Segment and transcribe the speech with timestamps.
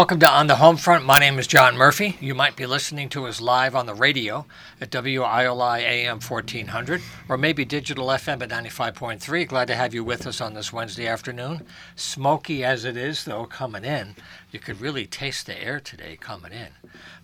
[0.00, 1.04] Welcome to On the Home Front.
[1.04, 2.16] My name is John Murphy.
[2.20, 4.46] You might be listening to us live on the radio
[4.80, 9.48] at WILI AM 1400 or maybe digital FM at 95.3.
[9.48, 11.66] Glad to have you with us on this Wednesday afternoon.
[11.96, 14.14] Smoky as it is, though, coming in.
[14.50, 16.68] You could really taste the air today coming in.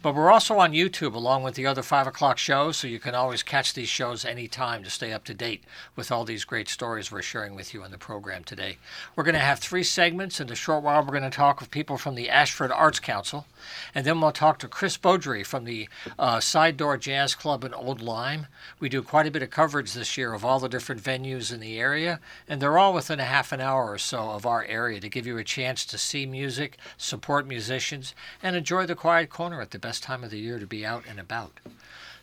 [0.02, 3.14] But we're also on YouTube along with the other 5 o'clock shows, so you can
[3.14, 5.64] always catch these shows anytime to stay up to date
[5.96, 8.77] with all these great stories we're sharing with you on the program today.
[9.16, 10.41] We're going to have three segments.
[10.41, 13.46] In a short while, we're going to talk with people from the Ashford Arts Council,
[13.95, 15.88] and then we'll talk to Chris Beaudry from the
[16.19, 18.48] uh, Side Door Jazz Club in Old Lyme.
[18.78, 21.61] We do quite a bit of coverage this year of all the different venues in
[21.61, 25.00] the area, and they're all within a half an hour or so of our area
[25.00, 26.77] to give you a chance to see music,
[27.14, 30.66] support musicians, and enjoy the quiet corner at the best time of the year to
[30.66, 31.60] be out and about.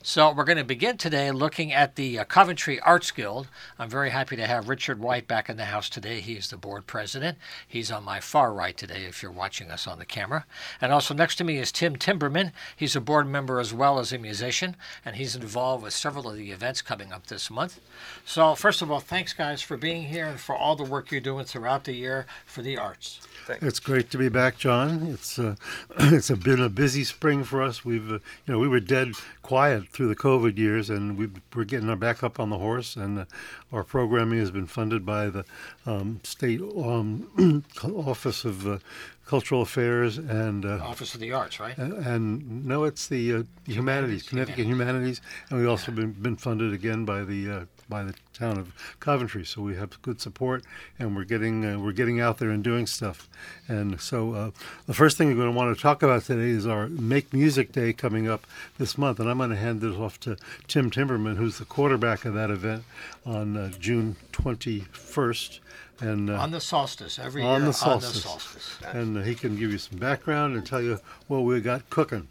[0.03, 3.47] So, we're going to begin today looking at the uh, Coventry Arts Guild.
[3.77, 6.19] I'm very happy to have Richard White back in the house today.
[6.19, 7.37] He is the board president.
[7.65, 10.45] He's on my far right today if you're watching us on the camera.
[10.81, 12.51] And also next to me is Tim Timberman.
[12.75, 16.35] He's a board member as well as a musician, and he's involved with several of
[16.35, 17.79] the events coming up this month.
[18.25, 21.21] So, first of all, thanks, guys, for being here and for all the work you're
[21.21, 23.21] doing throughout the year for the arts.
[23.45, 23.63] Thanks.
[23.63, 25.07] It's great to be back, John.
[25.07, 25.55] It's uh,
[25.99, 27.83] it's been a busy spring for us.
[27.83, 31.65] We've uh, you know we were dead quiet through the COVID years, and we are
[31.65, 32.95] getting our back up on the horse.
[32.95, 33.25] And uh,
[33.71, 35.45] our programming has been funded by the
[35.85, 38.77] um, state um, office of uh,
[39.25, 41.77] cultural affairs and uh, Office of the Arts, right?
[41.77, 46.73] And, and no, it's the uh, humanities, Connecticut humanities, and we've also been been funded
[46.73, 49.45] again by the uh, by the town of Coventry.
[49.45, 50.63] So we have good support,
[50.97, 53.29] and we're getting uh, we're getting out there and doing stuff.
[53.67, 54.51] And so uh,
[54.87, 57.71] the first thing we're going to want to talk about today is our Make Music
[57.71, 58.47] Day coming up
[58.79, 62.25] this month, and I'm going to hand this off to Tim Timberman, who's the quarterback
[62.25, 62.83] of that event
[63.25, 65.59] on uh, June 21st.
[66.01, 68.09] And, uh, on the solstice every on year the solstice.
[68.09, 71.39] on the solstice, and uh, he can give you some background and tell you what
[71.39, 72.27] we got cooking.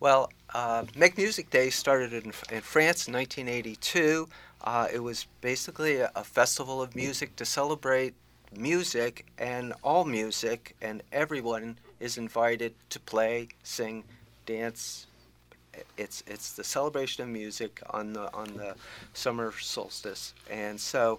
[0.00, 4.28] Well, uh, Make Music Day started in, in France in 1982.
[4.62, 8.14] Uh, it was basically a, a, festival of music to celebrate
[8.56, 14.04] music and all music, and everyone is invited to play, sing,
[14.46, 15.06] dance.
[15.96, 18.74] It's it's the celebration of music on the on the
[19.14, 21.18] summer solstice, and so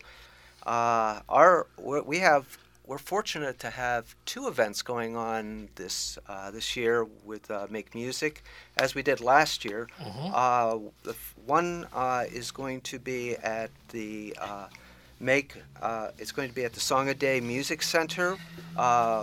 [0.66, 2.58] uh, our we have
[2.92, 7.96] we're fortunate to have two events going on this uh, this year with uh, Make
[7.96, 8.44] Music,
[8.76, 9.88] as we did last year.
[9.98, 10.32] Mm-hmm.
[10.34, 14.68] Uh, the f- one uh, is going to be at the uh,
[15.22, 15.56] Make.
[15.82, 18.36] Uh, it's going to be at the Song a Day Music Center.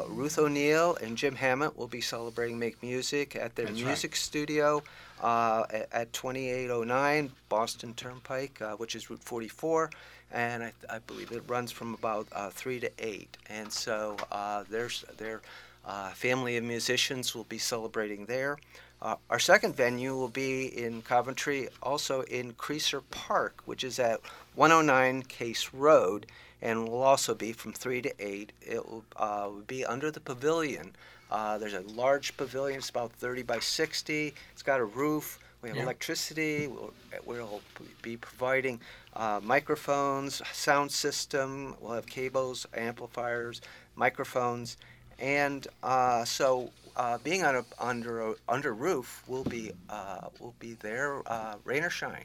[0.09, 4.16] Ruth O'Neill and Jim Hammett will be celebrating Make Music at their That's music right.
[4.16, 4.82] studio
[5.22, 9.91] at, at 2809 Boston Turnpike, which is Route 44
[10.32, 13.36] and I, I believe it runs from about uh, three to eight.
[13.48, 15.40] And so uh, there's their
[15.84, 18.58] uh, family of musicians will be celebrating there.
[19.00, 24.20] Uh, our second venue will be in Coventry, also in Creaser Park, which is at
[24.56, 26.26] 109 Case Road,
[26.60, 28.52] and will also be from three to eight.
[28.60, 30.96] It will, uh, be under the pavilion.
[31.30, 32.78] Uh, there's a large pavilion.
[32.78, 34.34] It's about 30 by 60.
[34.52, 35.38] It's got a roof.
[35.60, 35.82] We have Yeah.
[35.84, 36.66] electricity.
[36.69, 36.92] We'll,
[37.24, 37.60] we'll
[38.02, 38.80] be providing
[39.14, 41.74] uh, microphones, sound system.
[41.80, 43.60] We'll have cables, amplifiers,
[43.96, 44.76] microphones,
[45.19, 50.54] and uh, so uh, being on a, under a, under roof will be uh, will
[50.60, 52.25] be there, uh, rain or shine,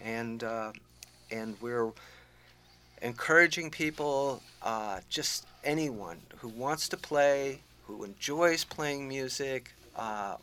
[0.00, 0.72] and uh,
[1.32, 1.90] and we're
[3.02, 9.72] encouraging people, uh, just anyone who wants to play, who enjoys playing music.
[9.96, 10.36] Uh,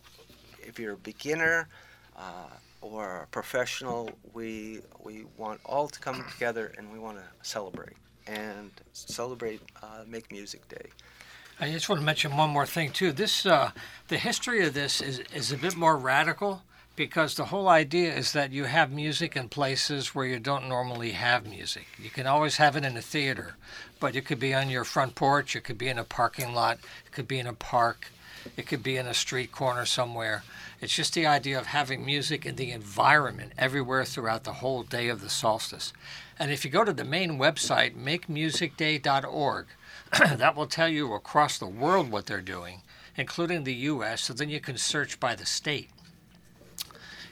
[0.60, 1.70] if you're a beginner
[2.18, 2.50] uh,
[2.82, 7.98] or professional, we we want all to come together and we want to celebrate
[8.28, 10.90] and celebrate uh, Make Music Day.
[11.60, 13.12] I just want to mention one more thing too.
[13.12, 13.72] This uh,
[14.08, 16.62] the history of this is is a bit more radical
[16.98, 21.12] because the whole idea is that you have music in places where you don't normally
[21.12, 21.86] have music.
[22.02, 23.56] You can always have it in a theater,
[24.00, 26.80] but it could be on your front porch, it could be in a parking lot,
[27.06, 28.08] it could be in a park,
[28.56, 30.44] it could be in a street corner somewhere.
[30.80, 35.10] It's just the idea of having music in the environment everywhere throughout the whole day
[35.10, 35.92] of the solstice.
[36.40, 39.66] And if you go to the main website, makemusicday.org,
[40.38, 42.82] that will tell you across the world what they're doing,
[43.16, 45.90] including the U.S., so then you can search by the state.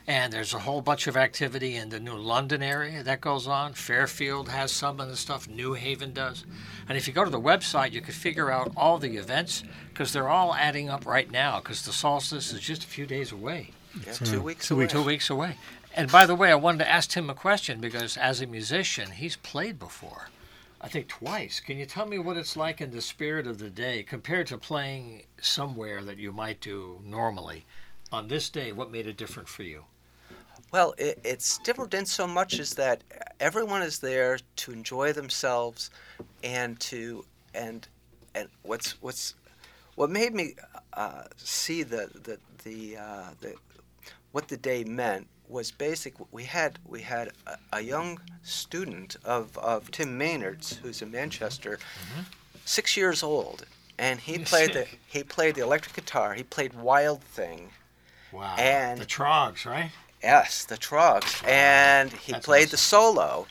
[0.08, 3.74] And there's a whole bunch of activity in the New London area that goes on.
[3.74, 6.46] Fairfield has some of the stuff, New Haven does.
[6.88, 10.14] And if you go to the website, you can figure out all the events because
[10.14, 13.72] they're all adding up right now because the solstice is just a few days away,
[14.06, 14.84] Yeah, So, two weeks two away.
[14.84, 14.94] weeks.
[14.94, 15.58] two weeks away.
[15.96, 19.10] And by the way, I wanted to ask Tim a question because as a musician,
[19.12, 20.30] he's played before
[20.82, 21.60] I think twice.
[21.60, 24.58] Can you tell me what it's like in the spirit of the day compared to
[24.60, 27.66] playing somewhere that you might do normally?
[28.12, 29.86] On this day, what made it different for you?
[30.76, 33.02] Well, it, it's different in so much as that
[33.40, 35.90] everyone is there to enjoy themselves,
[36.44, 37.24] and to
[37.54, 37.88] and
[38.36, 39.36] and what's what's
[39.96, 40.56] what made me
[40.92, 43.54] uh, see the the the, uh, the
[44.34, 46.14] what the day meant was basic.
[46.34, 51.78] We had we had a, a young student of, of Tim Maynard's, who's in Manchester,
[51.78, 52.24] Mm-hmm.
[52.66, 53.66] six years old,
[53.98, 56.34] and he He's played the he played the electric guitar.
[56.34, 57.70] He played Wild Thing.
[58.34, 58.58] Wow.
[58.58, 59.92] And- the Troggs, right?
[60.26, 63.46] Yes, the Troggs, and he That's played the solo,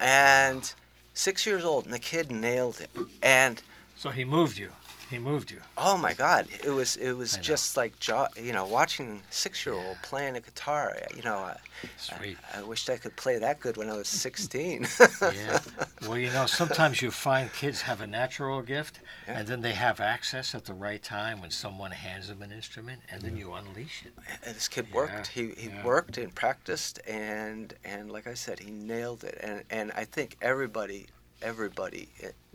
[0.00, 0.72] and
[1.12, 2.88] six years old, and the kid nailed it.
[3.22, 3.60] And
[3.96, 4.72] So he moved you.
[5.10, 5.60] He moved you.
[5.78, 9.32] oh my God, it was it was I just like jo- you know watching a
[9.32, 10.96] six year old playing a guitar.
[11.14, 11.56] You know, I,
[11.96, 12.36] Sweet.
[12.54, 14.86] I wished I could play that good when I was sixteen.
[15.22, 15.60] Yeah.
[16.02, 19.38] Well, you know, sometimes you find kids have a natural gift, Yeah.
[19.38, 23.00] and then they have access at the right time when someone hands them an instrument,
[23.10, 24.12] and then you unleash it.
[24.44, 25.26] And this kid Yeah, worked.
[25.28, 25.84] He, he yeah.
[25.84, 29.38] worked and practiced, and and like I said, he nailed it.
[29.42, 31.06] And and I think everybody
[31.42, 32.08] everybody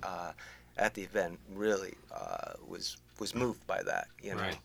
[0.03, 0.31] uh,
[0.77, 4.07] at the event really uh, was was moved by that.
[4.21, 4.41] You know.
[4.41, 4.57] Right.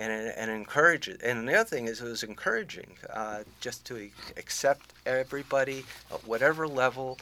[0.00, 1.20] And, and encourage it.
[1.24, 6.68] And the other thing is, it was encouraging uh, just to accept everybody at whatever
[6.68, 7.18] level.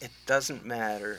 [0.00, 1.18] It doesn't matter.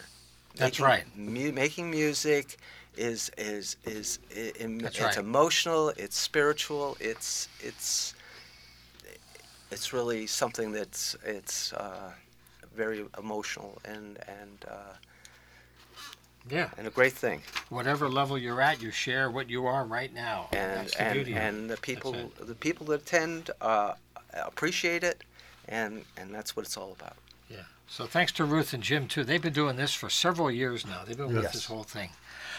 [0.56, 1.04] That's Making right.
[1.15, 2.57] Mu- making music
[2.95, 5.15] is is is i- im- it's right.
[5.18, 5.89] emotional.
[5.98, 6.98] It's spiritual.
[7.00, 8.15] It's it's
[9.69, 12.12] it's really something that's it's uh,
[12.75, 14.94] very emotional and and uh,
[16.50, 16.70] Yeah.
[16.78, 17.42] and a great thing.
[17.70, 20.48] Whatever level you're at, you share what you are right now.
[20.52, 21.34] And That's the and, beauty.
[21.36, 23.94] and the people the people that attend uh,
[24.34, 25.24] appreciate it,
[25.68, 27.16] and and that's what it's all about.
[27.50, 27.64] Yeah.
[27.88, 29.24] So thanks to Ruth and Jim too.
[29.24, 31.04] They've been doing this for several years now.
[31.06, 31.54] They've been with Yes.
[31.54, 32.10] this whole thing.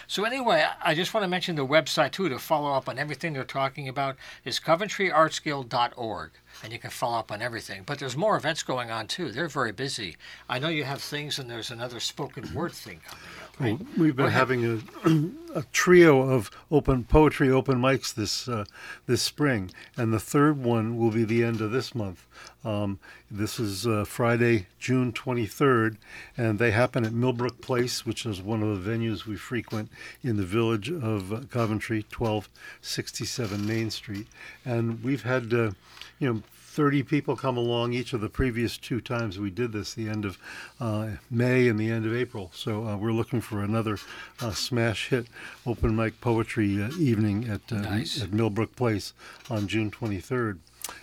[0.06, 2.98] So anyway, I- I just want to mention the website too to follow up on
[2.98, 6.30] everything they're talking about is coventryartsguild.org
[6.62, 7.82] and you can follow up on everything.
[7.84, 9.30] But there's more events going on too.
[9.30, 10.16] They're very busy.
[10.48, 13.78] I know you have things and there's another spoken word thing coming up, right?
[13.78, 14.80] Well, we've been having a,
[15.58, 18.64] a trio of open poetry open mics this uh,
[19.06, 22.26] this spring, and the third one will be the end of this month.
[22.64, 22.98] Um,
[23.30, 25.96] this is uh, Friday, June 23rd,
[26.36, 29.90] and they happen at Millbrook Place, which is one of the venues we frequent
[30.22, 34.26] in the village of uh, Coventry, 1267 Main Street.
[34.64, 35.70] And we've had, uh,
[36.18, 36.42] you know,
[36.78, 40.24] 30 people come along each of the previous two times we did this, the end
[40.24, 40.38] of
[40.78, 42.52] uh, May and the end of April.
[42.54, 43.98] So uh, we're looking for another
[44.40, 45.26] uh, smash hit
[45.66, 48.22] open mic poetry uh, evening at, uh, Nice.
[48.22, 49.12] at Millbrook Place
[49.50, 50.58] on June 23rd.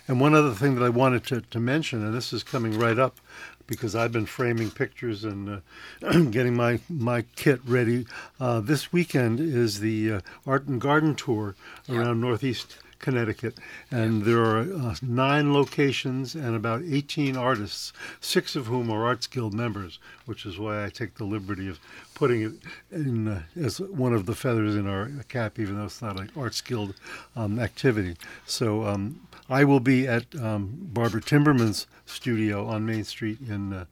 [0.08, 2.98] And one other thing that I wanted to, to mention, and this is coming right
[2.98, 3.18] up
[3.66, 5.60] because I've been framing pictures and
[6.02, 8.06] uh, getting my, my kit ready.
[8.40, 11.54] Uh, this weekend is the uh, Art and Garden Tour
[11.86, 11.98] Yeah.
[11.98, 13.58] around Northeast Connecticut,
[13.90, 19.26] and there are uh, nine locations and about 18 artists, six of whom are Arts
[19.26, 21.78] Guild members, which is why I take the liberty of
[22.14, 22.52] putting it
[22.90, 26.30] in uh, as one of the feathers in our cap, even though it's not an
[26.36, 26.94] Arts Guild
[27.34, 28.16] um, activity.
[28.46, 33.84] So um, I will be at um, Barbara Timberman's studio on Main Street in uh,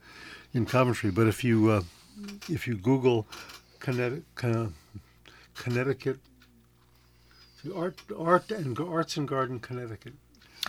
[0.52, 1.10] in Coventry.
[1.10, 1.82] But if you uh,
[2.48, 3.26] if you Google
[3.80, 4.72] Connecticut,
[5.54, 6.18] Connecticut
[7.74, 10.14] art art and arts and garden Connecticut.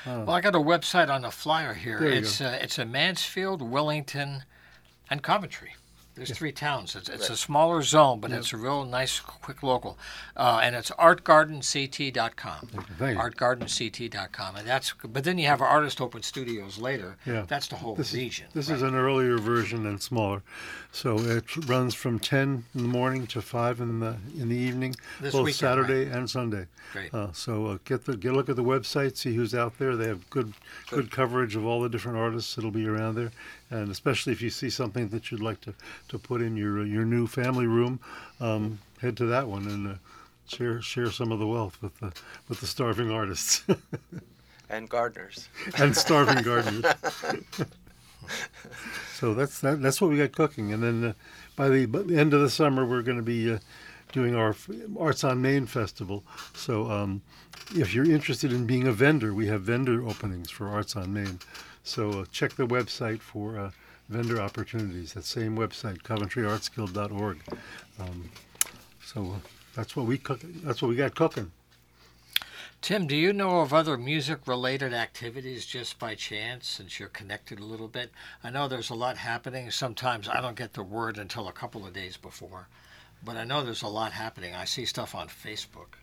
[0.05, 1.99] Well, I got a website on the flyer here.
[1.99, 4.43] There you it's uh, it's in Mansfield, Wellington,
[5.09, 5.75] and Coventry.
[6.15, 6.95] There's three towns.
[6.95, 9.97] It's, it's a smaller zone, but it's a real nice, quick local.
[10.37, 12.67] Uh, and it's artgardenct.com.
[12.97, 13.21] Thank you.
[13.21, 14.55] Artgardenct.com.
[14.55, 17.17] And that's, but then you have Artist Open Studios later.
[17.25, 17.43] Yeah.
[17.45, 18.47] That's the whole This is, region.
[18.53, 18.77] this right?
[18.77, 20.41] is an earlier version and smaller,
[20.95, 24.95] so it runs from 10 in the morning to 5 in the in the evening,
[25.19, 26.67] This both weekend, Saturday and Sunday.
[26.93, 27.13] Great.
[27.13, 29.95] Uh, so uh, get the get a look at the website, see who's out there.
[29.97, 30.53] They have good
[30.89, 33.31] good coverage of all the different artists that'll be around there,
[33.69, 35.73] and especially if you see something that you'd like to,
[36.09, 37.99] to put in your your new family room,
[38.39, 39.87] um, head to that one and.
[39.87, 39.95] Uh,
[40.47, 42.13] Share, share some of the wealth with the
[42.47, 43.63] with the starving artists
[44.69, 45.49] And gardeners.
[45.79, 46.85] and starving gardeners.
[49.13, 51.13] so that's that, that's what we got cooking, and then uh,
[51.55, 53.59] by the by the end of the summer, we're going to be uh,
[54.11, 54.55] doing our
[54.99, 56.23] Arts on Main festival.
[56.53, 57.21] So um,
[57.75, 61.39] if you're interested in being a vendor, we have vendor openings for Arts on Main.
[61.83, 63.71] So uh, check the website for uh,
[64.09, 65.13] vendor opportunities.
[65.13, 67.41] That same website, CoventryArtsGuild.org.
[67.99, 68.31] Um,
[69.03, 70.41] so uh, that's what we cook.
[70.63, 71.51] That's what we got cooking.
[72.81, 77.59] Tim, do you know of other music related activities just by chance since you're connected
[77.59, 78.11] a little bit?
[78.43, 79.71] I know there's a lot happening.
[79.71, 82.67] Sometimes I don't get the word until a couple of days before,
[83.23, 84.53] but I know there's a lot happening.
[84.53, 85.95] I see stuff on Facebook.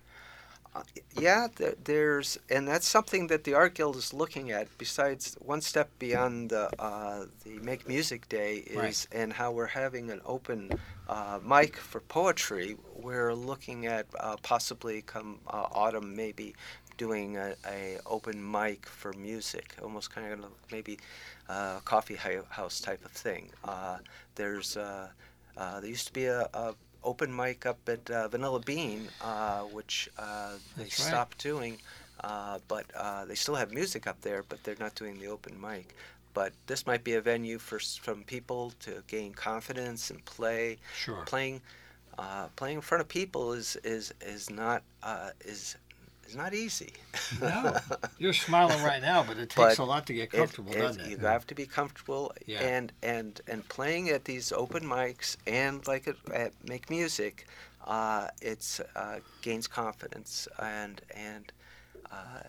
[1.18, 4.66] Yeah, there, there's, and that's something that the Art Guild is looking at.
[4.78, 9.06] Besides, one step beyond the uh, the Make Music Day is, Right.
[9.12, 10.70] and how we're having an open
[11.08, 12.76] uh, mic for poetry.
[12.96, 16.54] We're looking at uh, possibly come uh, autumn, maybe
[16.96, 20.98] doing a, a open mic for music, almost kind of maybe
[21.48, 22.16] uh, coffee
[22.48, 23.50] house type of thing.
[23.64, 23.98] Uh,
[24.36, 25.08] there's uh,
[25.56, 26.74] uh, there used to be a, a
[27.04, 30.90] open mic up at uh, Vanilla Bean, uh, which uh, they right.
[30.90, 31.80] stopped doing,
[32.22, 35.60] uh, but uh, they still have music up there, but they're not doing the open
[35.60, 35.94] mic.
[36.34, 40.78] But this might be a venue for s- from people to gain confidence and play.
[40.92, 41.24] Sure.
[41.24, 41.60] Playing,
[42.18, 45.76] uh, playing in front of people is is is not uh, is
[46.32, 46.92] is not easy.
[47.40, 47.76] No,
[48.18, 51.02] you're smiling right now, but it takes But a lot to get comfortable, it- doesn't
[51.02, 51.10] it?
[51.10, 52.60] You have to be comfortable, Yeah.
[52.60, 57.46] and and and playing at these open mics and like at, at make music,
[57.86, 61.52] uh, it's uh, gains confidence and and
[62.10, 62.42] uh,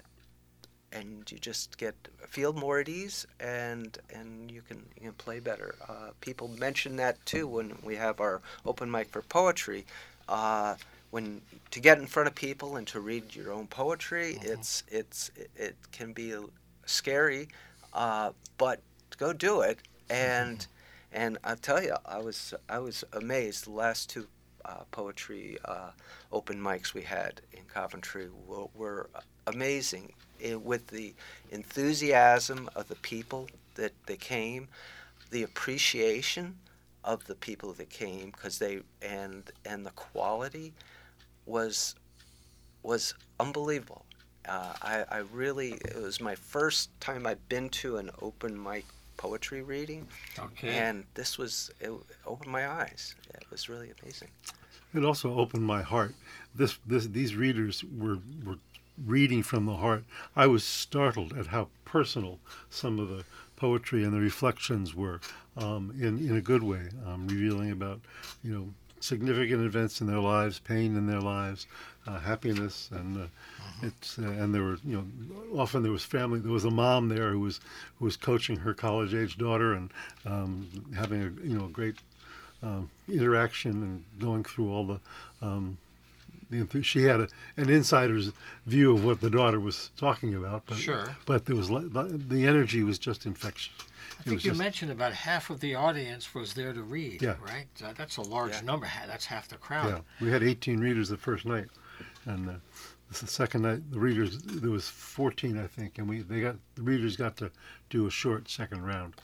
[0.91, 1.95] and you just get
[2.29, 5.75] feel more at ease and and you can you can play better.
[5.89, 9.85] Uh, people mention that too when we have our open mic for poetry.
[10.29, 10.75] Uh,
[11.13, 14.45] when to get in front of people and to read your own poetry, Mhm.
[14.53, 16.33] it's it's it, it can be
[16.87, 17.49] scary,
[17.93, 18.81] uh, but
[19.17, 19.77] go do it.
[20.09, 20.65] And
[21.11, 23.65] and I tell you, I was I was amazed.
[23.65, 24.27] The last two
[24.65, 25.91] uh, poetry uh,
[26.31, 29.09] open mics we had in Coventry were, were
[29.45, 31.13] amazing eh, with the
[31.51, 34.67] enthusiasm of the people that they came,
[35.29, 36.57] the appreciation
[37.03, 40.73] of the people that came because they and and the quality
[41.45, 41.95] was
[42.83, 44.05] was unbelievable.
[44.47, 48.85] Uh, I, I really it was my first time I'd been to an open mic
[49.15, 50.07] poetry reading,
[50.37, 50.69] Okay.
[50.77, 51.91] and this was it
[52.25, 53.15] opened my eyes.
[53.33, 54.29] It was really amazing.
[54.93, 56.13] It also opened my heart.
[56.53, 58.57] This, this, these readers were, were
[59.03, 60.03] reading from the heart.
[60.35, 62.37] I was startled at how personal
[62.69, 63.23] some of the
[63.55, 65.19] poetry and the reflections were,
[65.57, 68.01] um, in in a good way, um, revealing about,
[68.43, 68.73] you know,
[69.03, 71.67] significant events in their lives, pain in their lives,
[72.07, 73.27] uh, happiness, and uh,
[73.81, 76.39] it's uh, and there were you know often there was family.
[76.39, 77.59] There was a mom there who was
[77.99, 79.91] who was coaching her college age daughter and
[80.25, 81.95] um, having a you know great
[82.61, 84.99] um, interaction and going through all the.
[85.41, 85.77] Um,
[86.49, 88.31] the she had a, an insider's
[88.67, 91.15] view of what the daughter was talking about, but Sure.
[91.25, 93.73] but there was the energy was just infectious.
[94.19, 97.35] I think you just- mentioned about half of the audience was there to read, Yeah.
[97.41, 97.67] right?
[97.83, 98.61] Uh, That's a large Yeah.
[98.61, 98.87] number.
[99.07, 99.89] That's half the crowd.
[99.89, 101.67] Yeah, we had 18 readers the first night,
[102.25, 102.53] and uh,
[103.09, 106.81] the second night the readers there was 14 I think, and we they got the
[106.83, 107.51] readers got to
[107.89, 109.15] do a short second round.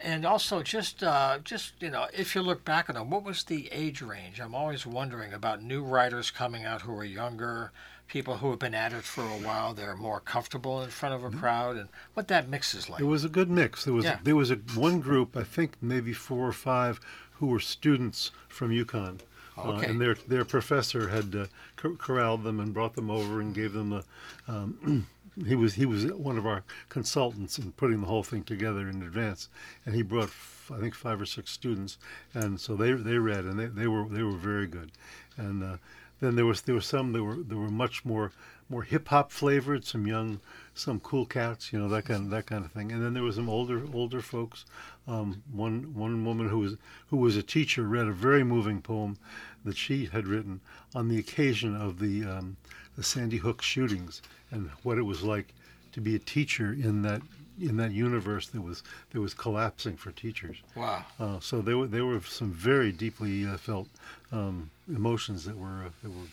[0.00, 3.44] And also, just uh, just you know, if you look back on them, what was
[3.44, 4.40] the age range?
[4.40, 7.72] I'm always wondering about new writers coming out who are younger,
[8.08, 9.74] people who have been at it for a while.
[9.74, 13.00] They're more comfortable in front of a crowd, and what that mix is like.
[13.00, 13.84] It was a good mix.
[13.84, 14.18] There was Yeah.
[14.22, 17.00] there was a one group I think maybe four or five
[17.38, 19.20] who were students from UConn.
[19.56, 21.46] Uh, and their their professor had uh,
[21.76, 24.02] cor- corralled them and brought them over and gave them a.
[24.48, 25.06] Um,
[25.46, 29.02] he was he was one of our consultants in putting the whole thing together in
[29.02, 29.48] advance,
[29.86, 31.98] and he brought f- I think five or six students,
[32.34, 34.90] and so they they read and they, they were they were very good,
[35.36, 35.76] and uh,
[36.20, 38.32] then there was there were some that were there were much more
[38.68, 40.40] more hip hop flavored, some young,
[40.74, 43.22] some cool cats, you know that kind of that kind of thing, and then there
[43.22, 44.64] was some older older folks.
[45.06, 46.76] Um, one one woman who was
[47.08, 49.18] who was a teacher read a very moving poem
[49.64, 50.60] that she had written
[50.94, 52.56] on the occasion of the um,
[52.96, 55.54] the Sandy Hook shootings and what it was like
[55.92, 57.22] to be a teacher in that
[57.60, 60.56] in that universe that was that was collapsing for teachers.
[60.74, 61.04] Wow.
[61.20, 63.88] Uh, so there were there were some very deeply uh, felt
[64.34, 66.26] um, emotions that were uh, that were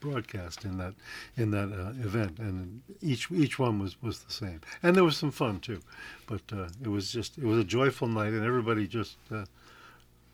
[0.00, 0.94] broadcast in that
[1.36, 4.60] in that uh, event, and each each one was was the same.
[4.82, 5.80] And there was some fun too,
[6.26, 9.44] but uh, it was just it was a joyful night, and everybody just uh,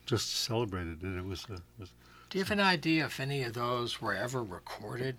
[0.05, 1.17] just celebrated it.
[1.17, 1.89] It was uh, was
[2.29, 5.17] Do you have an idea if any of those were ever recorded?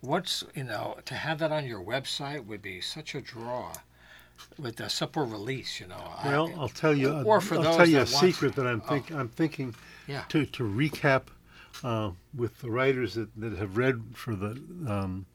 [0.00, 3.72] What's you know to have that on your website would be such a draw
[4.56, 5.80] with a simple release.
[5.80, 6.12] You know.
[6.24, 7.10] Well, I'll tell you.
[7.24, 8.88] Or for I'll those tell you a secret that I'm Oh.
[8.88, 9.74] think I'm thinking
[10.06, 10.22] Yeah.
[10.28, 11.22] to to recap
[11.84, 15.26] uh, with the writers that, that have read for the um,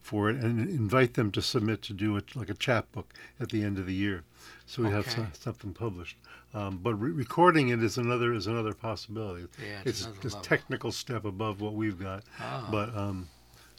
[0.00, 3.62] for it and invite them to submit to do it like a chapbook at the
[3.62, 4.24] end of the year,
[4.66, 5.14] so we have Okay.
[5.16, 6.16] some, something published.
[6.54, 9.46] Um, but re- recording it is another is another possibility.
[9.64, 10.40] Yeah, it's it's level.
[10.42, 12.68] technical step above what we've got, Ah.
[12.70, 13.28] but um,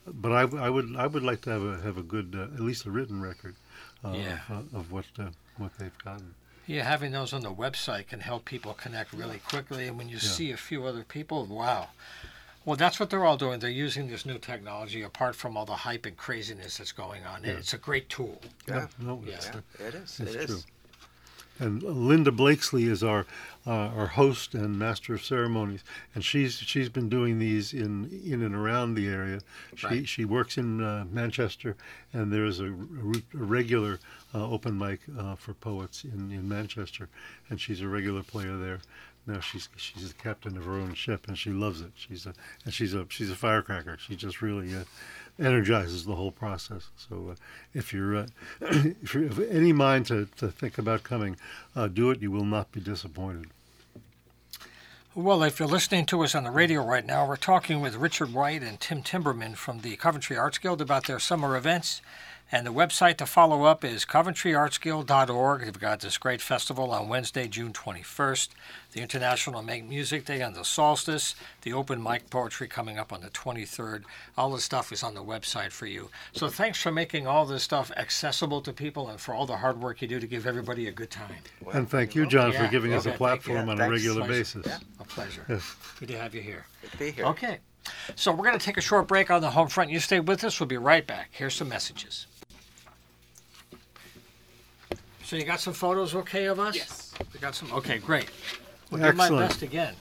[0.07, 2.61] but I, I would I would like to have a have a good uh, at
[2.61, 3.55] least a written record
[4.03, 4.39] uh, Yeah.
[4.49, 6.33] of, uh, of what uh, what they've gotten.
[6.65, 9.87] Yeah, having those on the website can help people connect really quickly.
[9.87, 11.89] And when you see a few other people, wow.
[12.65, 13.59] Well, that's what they're all doing.
[13.59, 17.43] They're using this new technology apart from all the hype and craziness that's going on.
[17.43, 18.39] It's a great tool.
[18.67, 18.87] Yeah.
[18.99, 19.35] No, Yeah.
[19.35, 20.19] it's, Yeah, it is.
[20.21, 20.45] It's It is.
[20.45, 20.59] true.
[21.59, 23.25] And Linda Blakesley is our
[23.65, 25.83] uh, our host and master of ceremonies,
[26.15, 29.39] and she's she's been doing these in in and around the area.
[29.75, 30.07] She Right.
[30.07, 31.75] she works in uh, Manchester,
[32.11, 33.99] and there is a, a regular
[34.33, 37.07] uh, open mic uh, for poets in, in Manchester,
[37.49, 38.79] and she's a regular player there.
[39.25, 41.91] Now she's she's the captain of her own ship, and she loves it.
[41.95, 42.33] She's a
[42.65, 43.97] and she's a she's a firecracker.
[43.99, 44.83] She just really uh,
[45.39, 46.89] energizes the whole process.
[46.95, 47.35] So uh,
[47.73, 48.27] if you're uh,
[48.61, 51.37] if you have any mind to, to think about coming,
[51.75, 52.21] uh, do it.
[52.21, 53.47] You will not be disappointed.
[55.15, 58.33] Well, if you're listening to us on the radio right now, we're talking with Richard
[58.33, 62.01] White and Tim Timberman from the Coventry Arts Guild about their summer events.
[62.53, 65.61] And the website to follow up is coventryartsguild.org.
[65.63, 68.49] They've got this great festival on Wednesday, June 21st,
[68.91, 71.33] the International Make Music Day on the solstice,
[71.63, 74.03] the open mic poetry coming up on the 23rd.
[74.37, 76.11] All the stuff is on the website for you.
[76.33, 79.81] So thanks for making all this stuff accessible to people and for all the hard
[79.81, 81.33] work you do to give everybody a good time.
[81.59, 83.17] Well, and thank you, John, Yeah, for giving us a thank you.
[83.17, 84.31] platform on a regular Pleasure.
[84.31, 84.65] basis.
[84.67, 84.77] Yeah.
[84.99, 85.43] A pleasure.
[85.49, 85.75] Yes.
[85.99, 86.67] Good to have you here.
[86.83, 87.25] Good to be here.
[87.25, 87.57] Okay.
[88.15, 89.89] So we're going to take a short break on the home front.
[89.89, 90.59] You stay with us.
[90.59, 91.29] We'll be right back.
[91.31, 92.27] Here's some messages.
[95.33, 96.75] So you got some photos okay of us?
[96.75, 97.11] Yes.
[97.33, 97.73] We got some.
[97.73, 98.29] Okay, great.
[98.91, 99.49] We'll do my Excellent.
[99.49, 99.95] best again.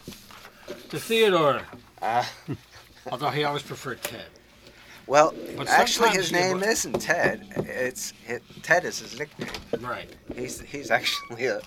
[0.91, 1.63] To Theodore.
[2.03, 2.31] Ah.
[3.11, 4.27] Although he always preferred Ted.
[5.07, 7.47] Well, But actually, sometimes his you name would- isn't Ted.
[7.57, 9.49] It's it, Ted is his nickname.
[9.81, 10.15] Right.
[10.37, 11.63] He's he's actually a.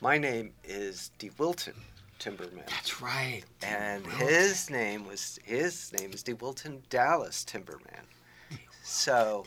[0.00, 1.74] My name is De Wilton
[2.20, 3.42] Timberman, That's right.
[3.64, 8.04] and his name was his name is De Wilton Dallas Timberman.
[8.84, 9.44] So,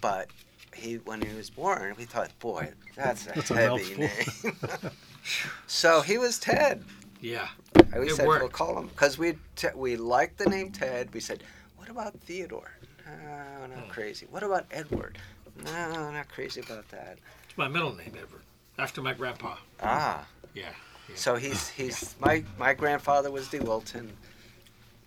[0.00, 0.28] but
[0.74, 4.56] he when he was born, we thought, boy, that's a That's a heavy name.
[5.66, 6.84] so he was Ted.
[7.20, 7.48] Yeah.
[7.92, 11.12] And we It said we'll call him because we t- we liked the name Ted.
[11.14, 11.42] We said,
[11.76, 12.70] what about Theodore?
[13.06, 13.90] No, not Hmm.
[13.90, 14.26] crazy.
[14.30, 15.18] What about Edward?
[15.64, 17.18] No, not crazy about that.
[17.48, 18.42] It's my middle name, Edward.
[18.78, 19.56] After my grandpa.
[19.80, 20.70] Ah, Yeah.
[21.08, 21.14] yeah.
[21.14, 24.12] so he's he's my my grandfather was De Wilton.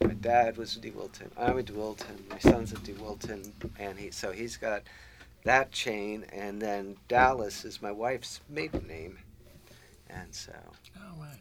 [0.01, 1.31] My dad was De Wilton.
[1.37, 2.23] I'm a De Wilton.
[2.29, 4.83] My son's a De Wilton, and he so he's got
[5.47, 9.17] that chain, and then Dallas is my wife's maiden name,
[10.09, 10.53] and so
[10.97, 11.39] Oh, right.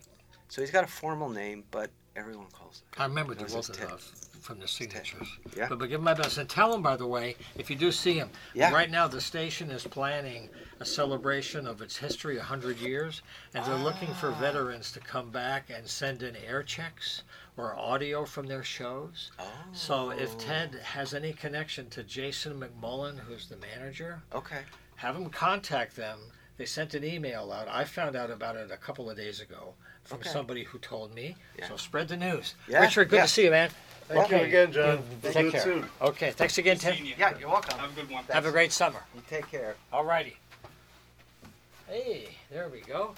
[0.48, 3.00] so he's got a formal name, but everyone calls it.
[3.00, 3.88] I remember the Knows as Ted.
[3.90, 3.96] uh,
[4.40, 5.28] from the signatures.
[5.56, 5.68] Yeah.
[5.68, 6.38] But, but give him my best.
[6.38, 8.72] And tell him, by the way, if you do see him, Yeah.
[8.72, 10.48] right now the station is planning
[10.80, 13.22] a celebration of its history, 100 years,
[13.54, 14.38] and they're looking for Ah.
[14.40, 17.22] veterans to come back and send in air checks
[17.56, 19.30] or audio from their shows.
[19.38, 19.50] Oh.
[19.72, 24.62] So if Ted has any connection to Jason McMullen, who's the manager, Okay.
[24.96, 26.18] have him contact them.
[26.58, 27.68] They sent an email out.
[27.68, 29.74] I found out about it a couple of days ago
[30.06, 30.30] from Okay.
[30.30, 31.36] somebody who told me.
[31.58, 31.68] Yeah.
[31.68, 32.54] So spread the news.
[32.68, 33.22] Yeah, Richard, good yeah.
[33.22, 33.70] to see you, man.
[34.08, 35.02] Thank you again, John.
[35.20, 35.60] Take Do it care.
[35.62, 35.86] soon.
[36.00, 36.94] Okay, thanks again, Tim.
[36.94, 37.14] Seeing you.
[37.18, 37.76] Yeah, you're welcome.
[37.78, 38.24] Have a good one.
[38.30, 39.00] Have a great summer.
[39.16, 39.74] You take care.
[39.92, 40.36] All righty.
[41.88, 43.14] Hey, there we go.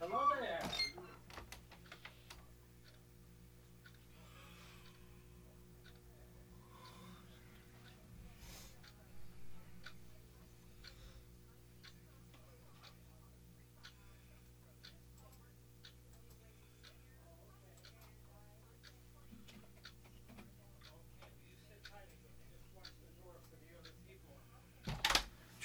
[0.00, 0.60] Hello there.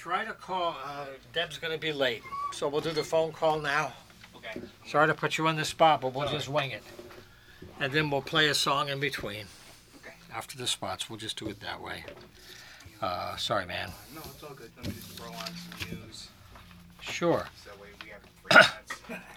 [0.04, 0.76] Try to call.
[0.84, 3.94] Uh, Deb's going to be late, so we'll do the phone call now.
[4.36, 4.60] Okay.
[4.86, 6.82] Sorry to put you on the spot, but we'll just wing it.
[7.80, 9.46] And then we'll play a song in between.
[10.02, 10.12] Okay.
[10.30, 12.04] After the spots, we'll just do it that way.
[13.00, 13.92] Uh, sorry, man.
[14.14, 14.70] No, it's all good.
[14.76, 15.46] Let me just throw on
[15.80, 16.28] some news.
[17.00, 17.46] Sure.
[17.64, 19.24] So that way we have three minutes.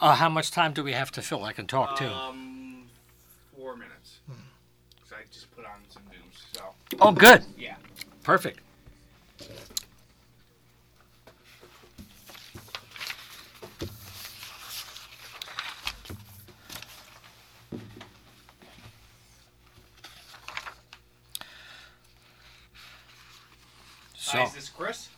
[0.00, 1.42] Uh, how much time do we have to fill?
[1.42, 2.06] I can talk too.
[2.06, 2.84] Um,
[3.56, 4.18] four minutes.
[4.28, 6.44] Because I just put on some news.
[6.52, 6.62] So,
[7.00, 7.44] Oh, good.
[7.58, 7.74] yeah.
[8.22, 8.60] Perfect.
[24.82, 25.10] Chris?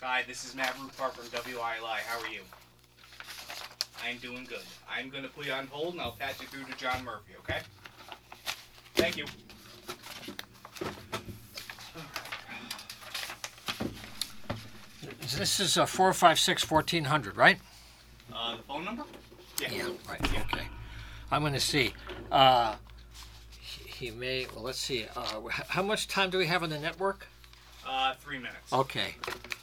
[0.00, 2.00] Hi, this is Matt Rupart from WILI.
[2.08, 2.40] How are you?
[4.04, 4.64] I'm doing good.
[4.90, 7.34] I'm going to put you on hold and I'll patch you through to John Murphy,
[7.38, 7.60] okay?
[8.96, 9.26] Thank you.
[15.38, 17.58] this is a 456 1400, right?
[18.34, 19.04] Uh, the phone number?
[19.60, 20.20] Yeah, right.
[20.20, 20.66] Okay.
[21.30, 21.94] I'm going to see.
[22.32, 22.74] Uh,
[23.60, 24.48] he may.
[24.52, 25.06] Well, let's see.
[25.14, 27.28] Uh, h- how much time do we have on the network?
[28.32, 28.72] Three minutes.
[28.72, 29.16] Okay.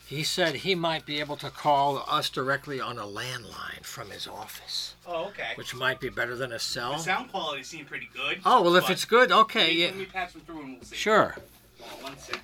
[0.06, 4.28] He said he might be able to call us directly on a landline from his
[4.28, 5.54] office, Oh, okay.
[5.56, 7.00] which might be better than a The cell.
[7.00, 8.42] sound quality seemed pretty good.
[8.46, 10.60] Oh well, if but it's good, okay, let me, yeah, Let me patch them through
[10.62, 10.96] and we'll see.
[10.98, 11.36] sure.
[11.82, 12.36] Uh, one sec.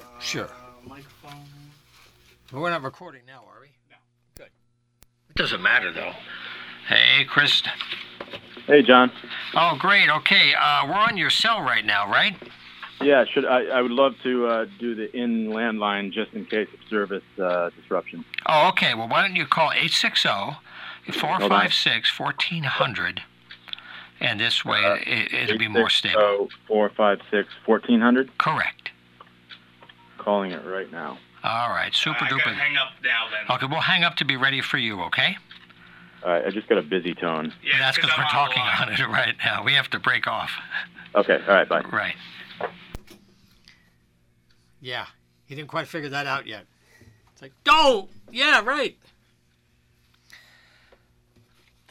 [0.00, 0.48] Uh, Sure.
[0.86, 1.44] Microphone.
[2.50, 3.68] But we're not recording now, are we?
[3.90, 3.96] No.
[4.36, 4.46] Good.
[5.28, 6.12] It doesn't matter though.
[6.88, 7.62] Hey, Chris.
[8.66, 9.12] Hey, John.
[9.54, 10.08] Oh, great.
[10.08, 12.34] Okay, uh, we're on your cell right now, right?
[13.00, 13.64] Yeah, should I?
[13.64, 17.70] I would love to uh, do the in landline just in case of service uh,
[17.70, 18.24] disruption.
[18.46, 18.94] Oh, okay.
[18.94, 20.28] Well, why don't you call 860
[21.12, 23.22] 456 1400
[24.20, 26.48] and this way Uh, it, it'll be more stable.
[26.66, 28.36] Four five six fourteen hundred.
[28.38, 28.90] Correct.
[30.18, 31.18] Calling it right now.
[31.42, 32.54] All right, super duper.
[32.54, 33.56] hang up now then.
[33.56, 35.36] Okay, we'll hang up to be ready for you, okay?
[36.24, 37.52] All right, I just got a busy tone.
[37.62, 39.62] Yeah, That's because we're talking on it right now.
[39.62, 40.50] We have to break off.
[41.14, 41.82] Okay, all right, bye.
[41.92, 42.14] Right.
[44.84, 45.06] Yeah,
[45.46, 46.66] he didn't quite figure that out yet.
[47.32, 48.98] It's like, oh, yeah, right.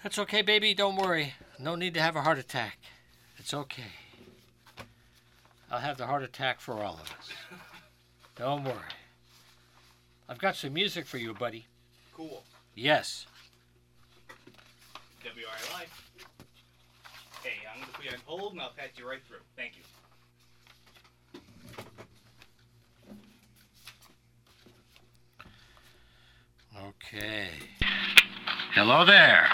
[0.04, 0.76] That's okay, baby.
[0.76, 1.34] Don't worry.
[1.58, 2.78] No need to have a heart attack.
[3.40, 3.94] It's okay.
[5.72, 7.30] I'll have the heart attack for all of us.
[8.36, 8.76] Don't worry.
[10.30, 11.66] I've got some music for you, buddy.
[12.16, 12.44] Cool.
[12.76, 13.26] Yes.
[15.24, 15.88] WILI.
[17.42, 19.38] Hey, I'm gonna put you on hold and I'll patch you right through.
[19.56, 19.84] Thank you.
[26.88, 27.50] Okay.
[28.74, 29.48] Hello there.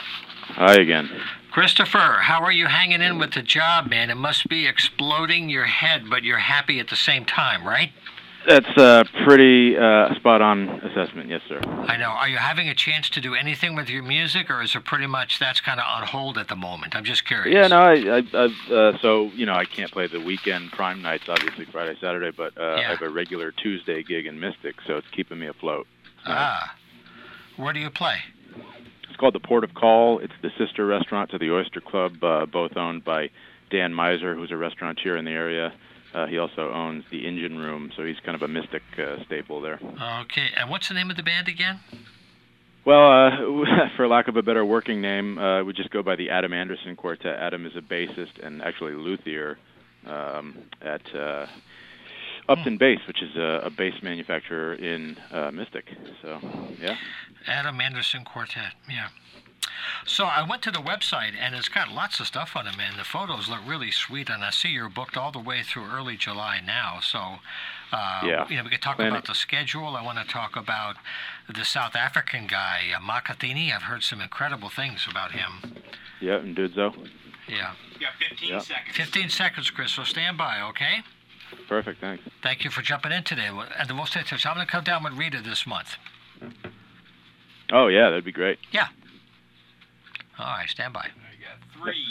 [0.55, 1.09] Hi again.
[1.51, 4.09] Christopher, how are you hanging in with the job, man?
[4.09, 7.91] It must be exploding your head, but you're happy at the same time, right?
[8.47, 11.59] That's a pretty uh, spot on assessment, yes, sir.
[11.61, 12.07] I know.
[12.09, 15.07] Are you having a chance to do anything with your music, or is it pretty
[15.07, 16.95] much that's kind of on hold at the moment?
[16.95, 17.53] I'm just curious.
[17.53, 21.01] Yeah, no, I, I, I uh, so you know, I can't play the weekend prime
[21.01, 22.87] nights, obviously Friday, Saturday, but uh, Yeah.
[22.87, 25.85] I have a regular Tuesday gig in Mystic, so it's keeping me afloat.
[26.25, 26.75] Ah.
[27.59, 28.15] Where do you play?
[29.09, 30.19] It's called the Port of Call.
[30.19, 33.31] It's the sister restaurant to the Oyster Club, uh, both owned by
[33.69, 35.73] Dan Meiser, who's a restaurateur in the area.
[36.13, 39.59] Uh, he also owns the Engine Room, so he's kind of a mystic uh, staple
[39.59, 39.77] there.
[40.21, 40.47] Okay.
[40.55, 41.81] And what's the name of the band again?
[42.85, 43.65] Well, uh,
[43.97, 46.95] for lack of a better working name, uh, we just go by the Adam Anderson
[46.95, 47.37] Quartet.
[47.37, 49.57] Adam is a bassist and actually luthier
[50.05, 51.45] um, at uh,
[52.49, 55.85] Upton Bass, which is a, a bass manufacturer in uh, Mystic.
[56.21, 56.39] So,
[56.81, 56.97] yeah.
[57.47, 58.73] Adam Anderson Quartet.
[58.89, 59.09] Yeah.
[60.05, 62.97] So I went to the website and it's got lots of stuff on it, man.
[62.97, 66.17] The photos look really sweet, and I see you're booked all the way through early
[66.17, 66.99] July now.
[67.01, 67.19] So,
[67.91, 68.47] uh, Yeah.
[68.49, 69.95] you know, we could talk Planning- about the schedule.
[69.95, 70.97] I want to talk about
[71.47, 73.73] the South African guy, uh, Makhathini.
[73.73, 75.75] I've heard some incredible things about him.
[76.19, 77.07] Yeah, and Nduduzo.
[77.47, 77.73] Yeah.
[77.93, 78.59] You got 15 Yeah.
[78.59, 78.95] seconds.
[78.95, 79.91] 15 seconds, Chris.
[79.91, 81.03] So stand by, okay?
[81.67, 82.23] Perfect, thanks.
[82.41, 83.49] Thank you for jumping in today.
[83.77, 85.95] And the most interesting, I'm going to come down with Rita this month.
[87.71, 88.59] Oh, yeah, that'd be great.
[88.71, 88.87] Yeah.
[90.39, 91.07] All right, stand by.
[91.37, 92.05] You got three,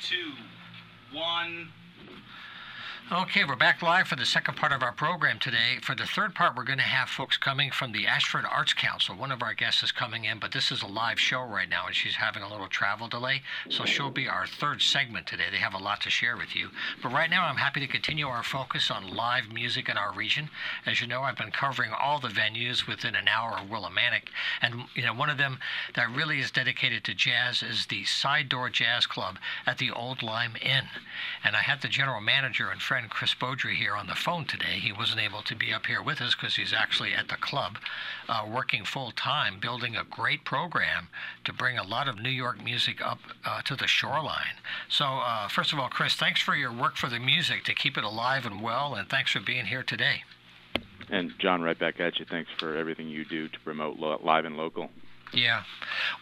[0.00, 0.32] two,
[1.16, 1.68] one.
[3.12, 5.76] Okay, we're back live for the second part of our program today.
[5.82, 9.14] For the third part, we're going to have folks coming from the Ashford Arts Council.
[9.14, 11.84] One of our guests is coming in, but this is a live show right now,
[11.86, 13.42] and she's having a little travel delay.
[13.68, 15.44] So she'll be our third segment today.
[15.50, 16.70] They have a lot to share with you.
[17.02, 20.48] But right now, I'm happy to continue our focus on live music in our region.
[20.86, 24.28] As you know, I've been covering all the venues within an hour of Willimantic,
[24.62, 25.58] and you know one of them
[25.96, 30.22] that really is dedicated to jazz is the Side Door Jazz Club at the Old
[30.22, 30.84] Lyme Inn.
[31.44, 34.78] And I had the general manager and friend Chris Beaudry here on the phone today.
[34.80, 37.78] He wasn't able to be up here with us because he's actually at the club
[38.28, 41.08] uh, working full time, building a great program
[41.44, 44.56] to bring a lot of New York music up uh, to the shoreline.
[44.88, 47.96] So, uh, first of all, Chris, thanks for your work for the music to keep
[47.96, 50.24] it alive and well, and thanks for being here today.
[51.10, 52.24] And John, right back at you.
[52.24, 54.90] Thanks for everything you do to promote live and local.
[55.32, 55.62] Yeah.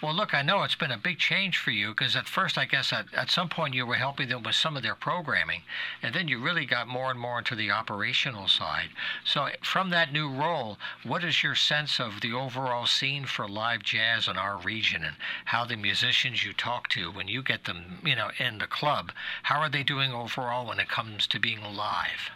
[0.00, 2.64] Well, look, I know it's been a big change for you because at first, I
[2.64, 5.62] guess at, at some point you were helping them with some of their programming,
[6.00, 8.90] and then you really got more and more into the operational side.
[9.24, 13.82] So, from that new role, what is your sense of the overall scene for live
[13.82, 17.98] jazz in our region and how the musicians you talk to when you get them,
[18.04, 19.10] you know, in the club,
[19.42, 22.30] how are they doing overall when it comes to being live?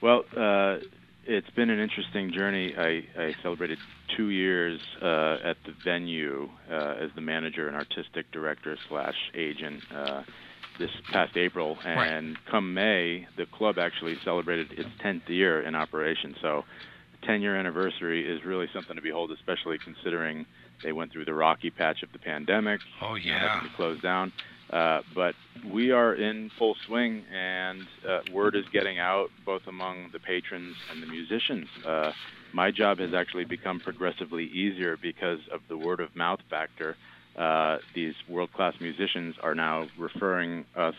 [0.00, 0.78] Well, uh,
[1.26, 2.74] it's been an interesting journey.
[2.76, 3.78] I, I celebrated
[4.16, 9.82] two years uh, at the venue uh, as the manager and artistic director slash agent
[9.94, 10.22] uh,
[10.78, 12.06] this past April, Right.
[12.08, 16.34] and come May, the club actually celebrated its 10th year in operation.
[16.42, 16.64] So,
[17.24, 20.44] 10 year anniversary is really something to behold, especially considering
[20.82, 22.80] They went through the rocky patch of the pandemic.
[23.00, 23.54] Oh you know, yeah.
[23.54, 24.32] having to close down.
[24.74, 25.34] Uh, but
[25.72, 30.74] we are in full swing, and uh, word is getting out both among the patrons
[30.90, 31.68] and the musicians.
[31.86, 32.10] Uh,
[32.52, 36.96] my job has actually become progressively easier because of the word of mouth factor.
[37.36, 40.94] Uh, these world class musicians are now referring us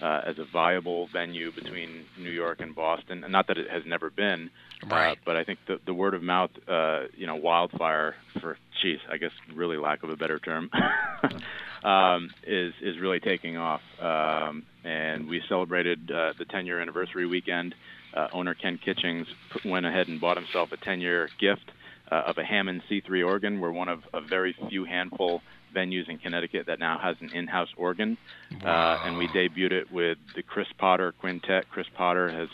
[0.00, 3.22] uh, as a viable venue between New York and Boston.
[3.24, 4.50] And not that it has never been,
[4.84, 5.12] Right.
[5.12, 8.98] uh, but I think the, the word of mouth, uh, you know, wildfire for, geez,
[9.10, 10.70] I guess really lack of a better term,
[11.84, 13.80] um, is is really taking off.
[14.00, 17.74] Um, and we celebrated uh, the 10 year anniversary weekend.
[18.14, 19.26] Uh, owner Ken Kitchings
[19.64, 21.70] went ahead and bought himself a 10 year gift
[22.10, 23.60] uh, of a Hammond C3 organ.
[23.60, 25.40] We're one of a very few handful
[25.74, 28.18] venues in Connecticut that now has an in-house organ,
[28.62, 31.70] uh, and we debuted it with the Chris Potter Quintet.
[31.70, 32.48] Chris Potter has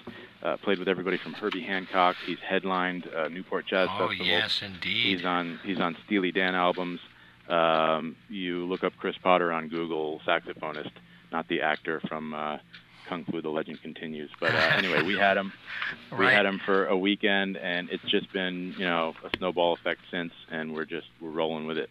[0.44, 2.14] uh, played with everybody from Herbie Hancock.
[2.24, 4.26] He's headlined uh, Newport Jazz Oh Festival.
[4.26, 5.16] yes, indeed.
[5.16, 7.00] He's on he's on Steely Dan albums.
[7.48, 10.90] Um, you look up Chris Potter on Google, saxophonist,
[11.32, 12.58] not the actor from uh,
[13.08, 14.30] Kung Fu: The Legend Continues.
[14.40, 15.52] But uh, anyway, we had him.
[16.12, 16.34] We Right.
[16.34, 20.32] had him for a weekend, and it's just been you know a snowball effect since,
[20.50, 21.88] and we're just we're rolling with it.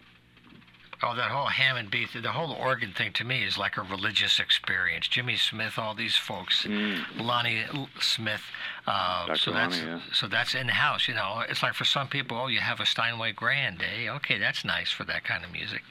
[1.04, 4.40] Oh, that whole Hammond beat, the whole organ thing to me is like a religious
[4.40, 5.08] experience.
[5.08, 7.04] Jimmy Smith, all these folks, Mm.
[7.20, 7.66] Lonnie
[8.00, 8.42] Smith.
[8.88, 10.00] Uh, so that's Lonnie, yeah.
[10.12, 11.08] so that's in house.
[11.08, 14.10] You know, it's like for some people, oh, you have a Steinway Grand, eh?
[14.10, 15.84] Okay, that's nice for that kind of music.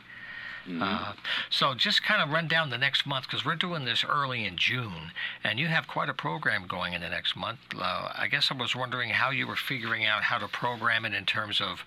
[0.69, 0.83] Mhm.
[0.83, 1.13] Uh,
[1.51, 4.57] so just kind of run down the next month because we're doing this early in
[4.57, 5.13] June,
[5.45, 7.61] and you have quite a program going in the next month.
[7.79, 11.15] Uh, I guess I was wondering how you were figuring out how to program it
[11.15, 11.85] in terms of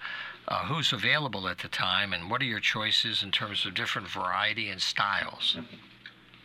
[0.50, 4.08] uh, who's available at the time and what are your choices in terms of different
[4.08, 5.58] variety and styles.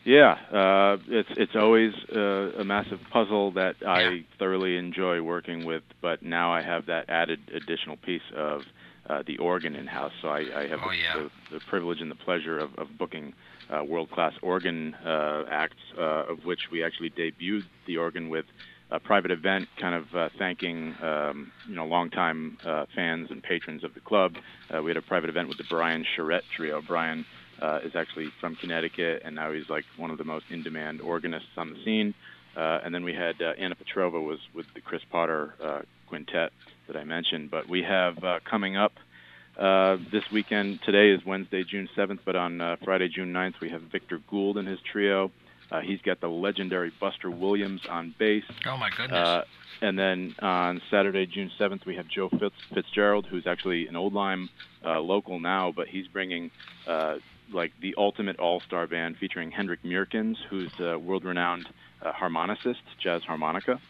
[0.04, 4.18] Yeah, uh, it's it's always uh, a massive puzzle that I Yeah.
[4.38, 8.66] thoroughly enjoy working with, but now I have that added additional piece of
[9.08, 10.12] uh, the organ in house.
[10.20, 11.14] So I, I have Oh, the, yeah.
[11.50, 13.32] the, the privilege and the pleasure of, of booking
[13.70, 18.44] uh, world class organ uh, acts, uh, of which we actually debuted the organ with
[18.90, 23.84] a private event, kind of uh, thanking um, you know longtime uh, fans and patrons
[23.84, 24.36] of the club.
[24.74, 26.82] Uh, we had a private event with the Brian Charette Trio.
[26.82, 27.24] Brian
[27.60, 31.48] uh, is actually from Connecticut, and now he's like one of the most in-demand organists
[31.56, 32.14] on the scene.
[32.56, 36.52] Uh, and then we had uh, Anna Petrova was with the Chris Potter quintet
[36.86, 37.50] that I mentioned.
[37.50, 38.18] But we have
[38.48, 38.92] coming up
[40.12, 40.80] this weekend.
[40.84, 44.68] Today is Wednesday, June 7th, but on Friday, June 9th, we have Victor Gould and
[44.68, 45.32] his trio.
[45.74, 48.44] Uh, he's got the legendary Buster Williams on bass.
[48.64, 49.18] Oh my goodness!
[49.18, 49.44] Uh,
[49.80, 54.12] and then on Saturday, June 7th, we have Joe Fitz, Fitzgerald, who's actually an Old
[54.14, 54.48] Lyme
[54.84, 56.52] uh, local now, but he's bringing
[56.86, 57.16] uh,
[57.52, 61.68] like the ultimate all-star band featuring Hendrik Meurkens, who's a world-renowned
[62.02, 63.80] uh, harmonicist, jazz harmonica,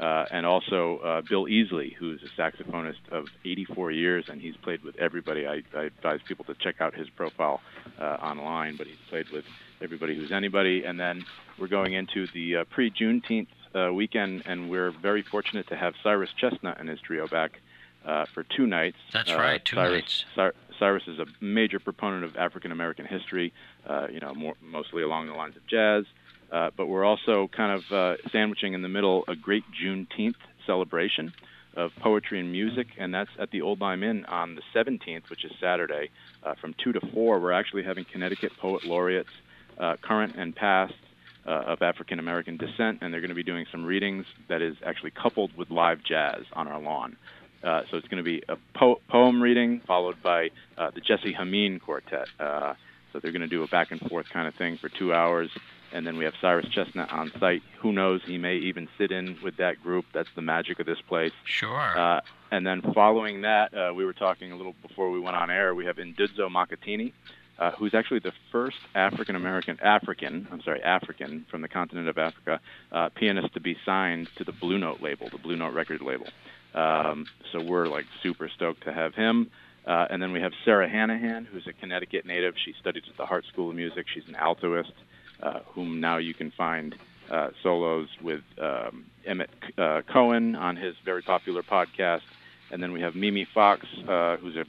[0.00, 4.82] uh, and also uh, Bill Easley, who's a saxophonist of 84 years, and he's played
[4.82, 5.46] with everybody.
[5.46, 7.60] I, I advise people to check out his profile
[8.00, 9.44] uh, online, but he's played with
[9.82, 10.84] everybody who's anybody.
[10.84, 11.24] And then
[11.58, 16.30] we're going into the uh, pre-Juneteenth uh, weekend, and we're very fortunate to have Cyrus
[16.36, 17.60] Chestnut and his trio back
[18.06, 18.96] uh, for two nights.
[19.12, 20.24] That's Uh, right, two Cyrus, nights.
[20.34, 23.52] Cy- Cyrus is a major proponent of African American history,
[23.86, 26.06] uh, you know, more, mostly along the lines of jazz.
[26.50, 30.34] Uh, but we're also kind of uh, sandwiching in the middle a great Juneteenth
[30.66, 31.32] celebration
[31.76, 35.44] of poetry and music, and that's at the Old Lyme Inn on the 17th, which
[35.44, 36.10] is Saturday,
[36.42, 37.38] uh, from 2 to 4.
[37.38, 39.30] We're actually having Connecticut poet laureates,
[39.78, 40.94] uh, current and past,
[41.46, 44.76] uh, of African American descent, and they're going to be doing some readings that is
[44.84, 47.16] actually coupled with live jazz on our lawn.
[47.62, 52.28] So it's going to be a po- poem reading followed by the Jesse Hameen Quartet.
[52.38, 55.50] So they're going to do a back and forth kind of thing for two hours,
[55.92, 57.62] and then we have Cyrus Chestnut on site.
[57.80, 58.20] Who knows?
[58.24, 60.06] He may even sit in with that group.
[60.12, 61.32] That's the magic of this place.
[61.44, 61.98] sure.
[61.98, 65.50] Uh, and then following that, uh, we were talking a little before we went on
[65.50, 65.74] air.
[65.74, 67.12] We have Nduduzo Makhathini,
[67.58, 72.18] uh, who's actually the first African American African, I'm sorry, African from the continent of
[72.18, 76.00] Africa, uh, pianist to be signed to the Blue Note label, the Blue Note record
[76.00, 76.26] label.
[76.74, 79.50] Um, so we're like super stoked to have him.
[79.86, 82.54] Uh, and then we have Sarah Hanahan, who's a Connecticut native.
[82.64, 84.06] She studied at the Hart School of Music.
[84.12, 84.92] She's an altoist,
[85.42, 86.94] uh, whom now you can find
[87.30, 92.22] uh, solos with um, Emmett uh, Cohen on his very popular podcast.
[92.70, 94.64] And then we have Mimi Fox, uh, who's a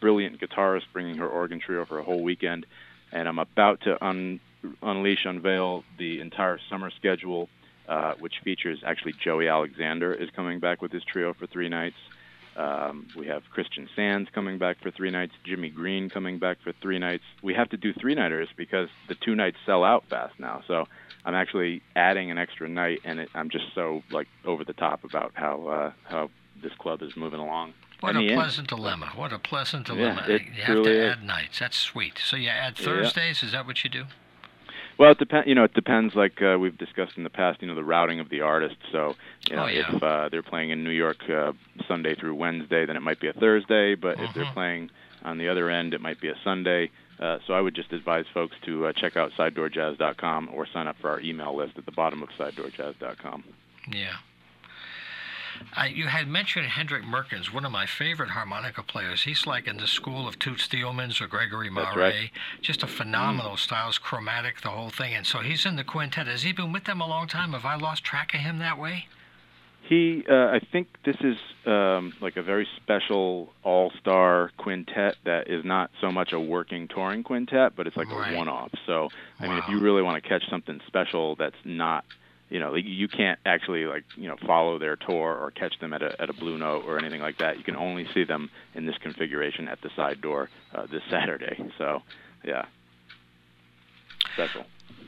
[0.00, 2.66] brilliant guitarist, bringing her organ trio for a whole weekend.
[3.12, 4.40] And I'm about to un-
[4.82, 7.48] unleash, unveil the entire summer schedule,
[7.88, 11.96] uh, which features actually Joey Alexander is coming back with his trio for three nights.
[12.56, 16.72] Um, we have Christian Sands coming back for three nights, Jimmy Greene coming back for
[16.80, 17.24] three nights.
[17.42, 20.62] We have to do three nighters because the two nights sell out fast now.
[20.68, 20.84] So
[21.24, 25.02] I'm actually adding an extra night, and it, I'm just so like over the top
[25.04, 26.30] about how uh, how
[26.62, 27.74] this club is moving along.
[28.00, 28.40] What And a the end.
[28.40, 29.06] pleasant dilemma.
[29.16, 30.24] What a pleasant dilemma.
[30.28, 31.12] it you have to is.
[31.16, 31.58] add nights.
[31.58, 32.18] That's sweet.
[32.24, 32.84] So you add Yeah.
[32.84, 33.42] Thursdays.
[33.42, 34.04] Is that what you do?
[34.98, 35.48] Well, it depends.
[35.48, 36.14] You know, it depends.
[36.14, 38.76] Like uh, we've discussed in the past, you know, the routing of the artist.
[38.92, 39.14] So,
[39.50, 39.94] you know, Oh, yeah.
[39.96, 41.52] if uh, they're playing in New York uh,
[41.88, 43.94] Sunday through Wednesday, then it might be a Thursday.
[43.94, 44.52] But if they're Mhm.
[44.54, 44.90] playing
[45.24, 46.90] on the other end, it might be a Sunday.
[47.18, 50.96] Uh, so I would just advise folks to uh, check out sidedoorjazz.com or sign up
[51.00, 53.44] for our email list at the bottom of sidedoorjazz.com.
[53.90, 54.16] Yeah.
[55.76, 59.22] I, you had mentioned Hendrik Meurkens, one of my favorite harmonica players.
[59.22, 61.98] He's like in the school of Toots Thielemans or Gregory Maurer.
[61.98, 62.30] right.
[62.62, 65.14] Just a phenomenal styles, chromatic, the whole thing.
[65.14, 66.26] And so he's in the quintet.
[66.26, 67.52] Has he been with them a long time?
[67.52, 69.06] Have I lost track of him that way?
[69.86, 71.36] He, uh, I think this is
[71.66, 77.22] um, like a very special all-star quintet that is not so much a working touring
[77.22, 78.32] quintet, but it's like Right.
[78.32, 78.70] a one-off.
[78.86, 82.06] So, I mean, if you really want to catch something special that's not,
[82.50, 86.02] you know, you can't actually like you know follow their tour or catch them at
[86.02, 87.58] a at a blue note or anything like that.
[87.58, 91.58] You can only see them in this configuration at the side door uh, this Saturday.
[91.78, 92.02] So,
[92.44, 92.66] yeah,
[94.34, 94.64] special.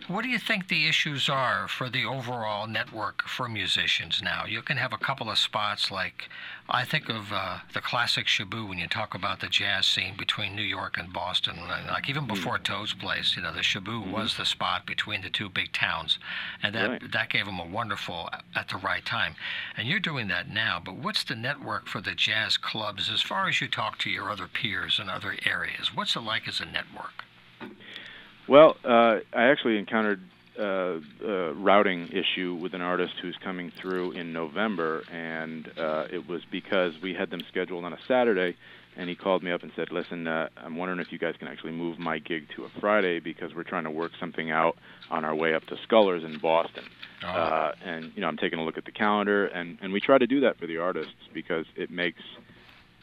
[0.08, 4.44] What do you think the issues are for the overall network for musicians now?
[4.44, 6.28] You can have a couple of spots like
[6.68, 10.54] I think of uh, the classic Shaboo when you talk about the jazz scene between
[10.54, 11.56] New York and Boston.
[11.68, 12.28] Like uh, like even mm.
[12.28, 14.12] before Toad's Place, you know, the Shaboo mm-hmm.
[14.12, 16.18] was the spot between the two big towns,
[16.62, 17.12] and that Right.
[17.12, 19.34] that gave them a wonderful uh, at the right time.
[19.76, 20.80] And you're doing that now.
[20.84, 24.30] But what's the network for the jazz clubs as far as you talk to your
[24.30, 25.94] other peers in other areas?
[25.94, 27.24] What's it like as a network?
[28.48, 30.20] Well, uh, I actually encountered
[30.58, 36.28] uh, a routing issue with an artist who's coming through in November, and uh, it
[36.28, 38.56] was because we had them scheduled on a Saturday,
[38.96, 41.48] and he called me up and said, "Listen, uh, I'm wondering if you guys can
[41.48, 44.76] actually move my gig to a Friday because we're trying to work something out
[45.10, 46.84] on our way up to Scullers in Boston."
[47.24, 47.26] Oh.
[47.26, 50.18] Uh, and you know, I'm taking a look at the calendar, and and we try
[50.18, 52.22] to do that for the artists because it makes,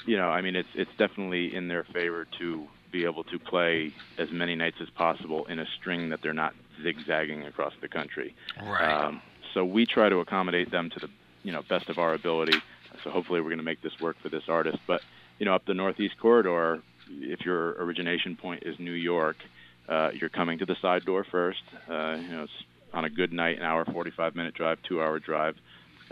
[0.06, 3.92] you know, I mean, it's it's definitely in their favor to be able to play
[4.18, 8.34] as many nights as possible in a string that they're not zigzagging across the country.
[8.62, 9.06] right.
[9.06, 9.22] Um,
[9.54, 11.10] so we try to accommodate them to the
[11.44, 12.58] you know best of our ability.
[13.04, 14.78] So hopefully we're going to make this work for this artist.
[14.88, 15.02] But
[15.40, 19.38] you know, up the Northeast Corridor, if your origination point is New York,
[19.90, 21.64] uh, you're coming to the side door first.
[21.90, 25.20] Uh, you know, it's on a good night, an hour, 45 minute drive, two hour
[25.20, 25.56] drive.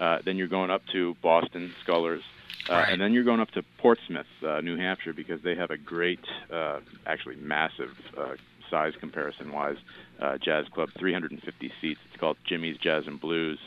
[0.01, 2.23] Uh, then you're going up to Boston, Scullers,
[2.69, 2.89] uh, Right.
[2.91, 6.19] and then you're going up to Portsmouth, uh, New Hampshire, because they have a great,
[6.51, 8.33] uh, actually massive uh,
[8.71, 9.77] size comparison-wise,
[10.19, 11.99] uh, jazz club, 350 seats.
[12.09, 13.59] It's called Jimmy's Jazz and Blues,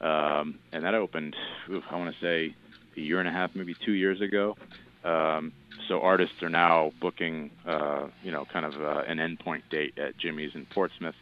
[0.00, 1.36] um, and that opened,
[1.70, 2.54] oof, I want to say,
[2.96, 4.56] a year and a half, maybe two years ago.
[5.04, 5.52] Um,
[5.86, 10.16] so artists are now booking, uh, you know, kind of uh, an endpoint date at
[10.18, 11.14] Jimmy's in Portsmouth.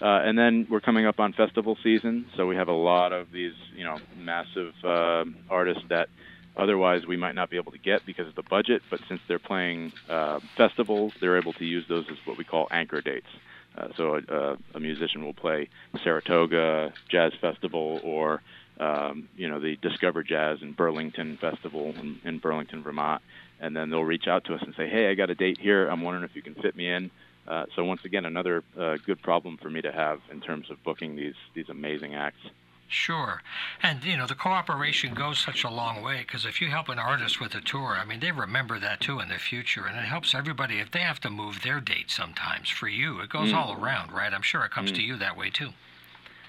[0.00, 3.30] Uh, and then we're coming up on festival season, so we have a lot of
[3.32, 6.08] these, you know, massive uh, artists that
[6.56, 8.82] otherwise we might not be able to get because of the budget.
[8.90, 12.66] But since they're playing uh, festivals, they're able to use those as what we call
[12.70, 13.28] anchor dates.
[13.76, 15.68] Uh, so a, a musician will play
[16.02, 18.42] Saratoga Jazz Festival or
[18.80, 23.22] um, you know the Discover Jazz in Burlington Festival in, in Burlington, Vermont,
[23.60, 25.86] and then they'll reach out to us and say, "Hey, I got a date here.
[25.86, 27.10] I'm wondering if you can fit me in."
[27.50, 30.82] Uh, so once again, another uh, good problem for me to have in terms of
[30.84, 32.42] booking these these amazing acts.
[32.86, 33.40] Sure.
[33.84, 36.98] And, you know, the cooperation goes such a long way because if you help an
[36.98, 39.86] artist with a tour, I mean, they remember that too in the future.
[39.86, 43.20] And it helps everybody if they have to move their date sometimes for you.
[43.20, 43.54] It goes Mm.
[43.54, 44.34] all around, right?
[44.34, 45.70] I'm sure it comes to you that way too.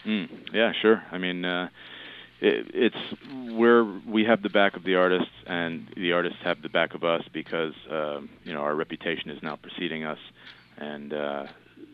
[0.03, 1.03] Mm, yeah, sure.
[1.11, 1.69] I mean, uh,
[2.39, 6.69] it, it's where we have the back of the artists, and the artists have the
[6.69, 10.17] back of us because um, you know our reputation is now preceding us,
[10.81, 11.45] and uh,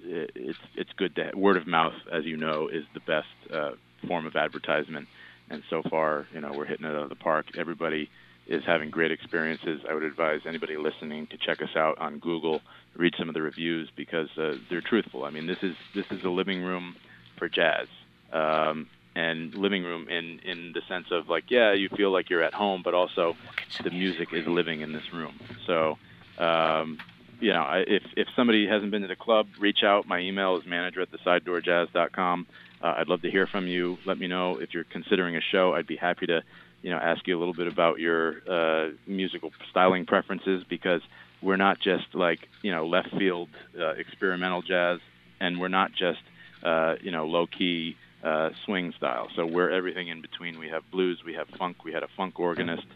[0.04, 3.72] it, it's it's good to word of mouth, as you know, is the best uh,
[4.08, 5.08] form of advertisement.
[5.50, 7.58] And so far, you know, we're hitting it out of the park.
[7.58, 8.10] Everybody
[8.48, 9.82] is having great experiences.
[9.90, 12.62] I would advise anybody listening to check us out on Google,
[12.96, 15.26] read some of the reviews because uh, they're truthful.
[15.26, 16.96] I mean, this is this is a living room
[17.38, 17.88] for jazz.
[18.32, 22.44] Um, and living room in in the sense of like yeah you feel like you're
[22.44, 23.36] at home but also
[23.84, 25.34] the music is living in this room
[25.66, 25.98] so
[26.38, 27.00] um
[27.40, 30.66] you know if if somebody hasn't been to the club reach out my email is
[30.66, 32.48] manager at the sidedoorjazz.com
[32.82, 35.74] uh, i'd love to hear from you let me know if you're considering a show
[35.74, 36.42] i'd be happy to
[36.82, 41.02] you know ask you a little bit about your uh musical styling preferences because
[41.42, 45.00] we're not just like you know left field uh, experimental jazz
[45.40, 46.22] and we're not just
[46.64, 49.30] uh you know low key uh, swing style.
[49.36, 50.60] So we're everything in between.
[50.60, 52.88] We have blues, we have funk, we had a funk organist.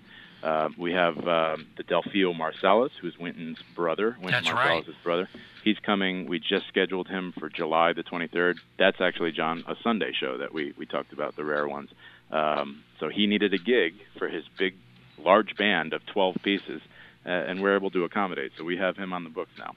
[0.43, 5.03] Uh, we have um, the Delfeayo Marsalis, who's Wynton's brother, Wynton That's Marsalis' right.
[5.03, 5.29] brother.
[5.63, 6.27] He's coming.
[6.27, 8.55] We just scheduled him for July the 23rd.
[8.79, 11.89] That's actually John a Sunday show that we we talked about the rare ones.
[12.31, 14.75] Um, so he needed a gig for his big
[15.19, 16.81] large band of 12 pieces,
[17.25, 18.53] uh, and we're able to accommodate.
[18.57, 19.75] So we have him on the books now.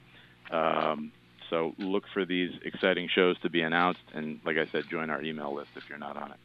[0.51, 1.11] Um,
[1.49, 5.21] so look for these exciting shows to be announced, and like I said, join our
[5.21, 6.37] email list if you're not on it.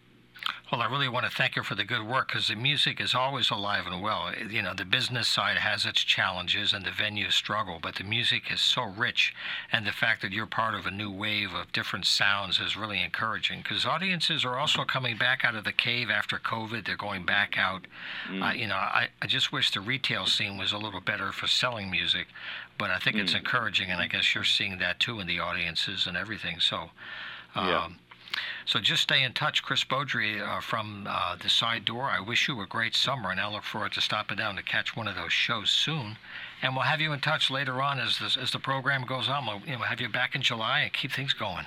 [0.70, 3.12] Well, I really want to thank you for the good work because the music is
[3.12, 4.32] always alive and well.
[4.48, 8.52] You know, the business side has its challenges and the venues struggle, but the music
[8.52, 9.34] is so rich.
[9.72, 13.02] And the fact that you're part of a new wave of different sounds is really
[13.02, 16.86] encouraging because audiences are also coming back out of the cave after COVID.
[16.86, 17.86] They're going back out.
[18.30, 18.48] Mm.
[18.48, 21.48] Uh, you know, I, I just wish the retail scene was a little better for
[21.48, 22.28] selling music,
[22.78, 23.22] but I think mm.
[23.22, 23.90] it's encouraging.
[23.90, 26.60] And I guess you're seeing that too in the audiences and everything.
[26.60, 26.90] So,
[27.56, 27.88] um, yeah.
[28.64, 29.62] So just stay in touch.
[29.62, 32.04] Chris Beaudry uh, from uh, The Side Door.
[32.04, 34.96] I wish you a great summer, and I look forward to stopping down to catch
[34.96, 36.16] one of those shows soon.
[36.62, 39.46] And we'll have you in touch later on as, this, as the program goes on.
[39.46, 41.64] We'll you know, have you back in July and keep things going.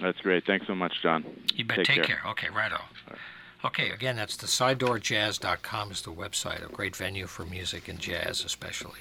[0.00, 0.46] That's great.
[0.46, 1.24] Thanks so much, John.
[1.54, 1.78] You bet.
[1.78, 2.16] Take, take care.
[2.16, 2.30] care.
[2.30, 2.80] Okay, righto.
[3.08, 3.18] Right.
[3.62, 8.42] Okay, again, that's the sidedoorjazz.com is the website, a great venue for music and jazz
[8.42, 9.00] especially.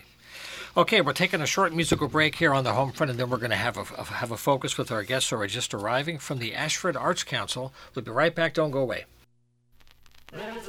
[0.78, 3.38] Okay, we're taking a short musical break here on the home front, and then we're
[3.38, 6.38] going to have a, have a focus with our guests who are just arriving from
[6.38, 7.74] the Ashford Arts Council.
[7.96, 8.54] We'll be right back.
[8.54, 9.06] Don't go away.
[10.32, 10.60] My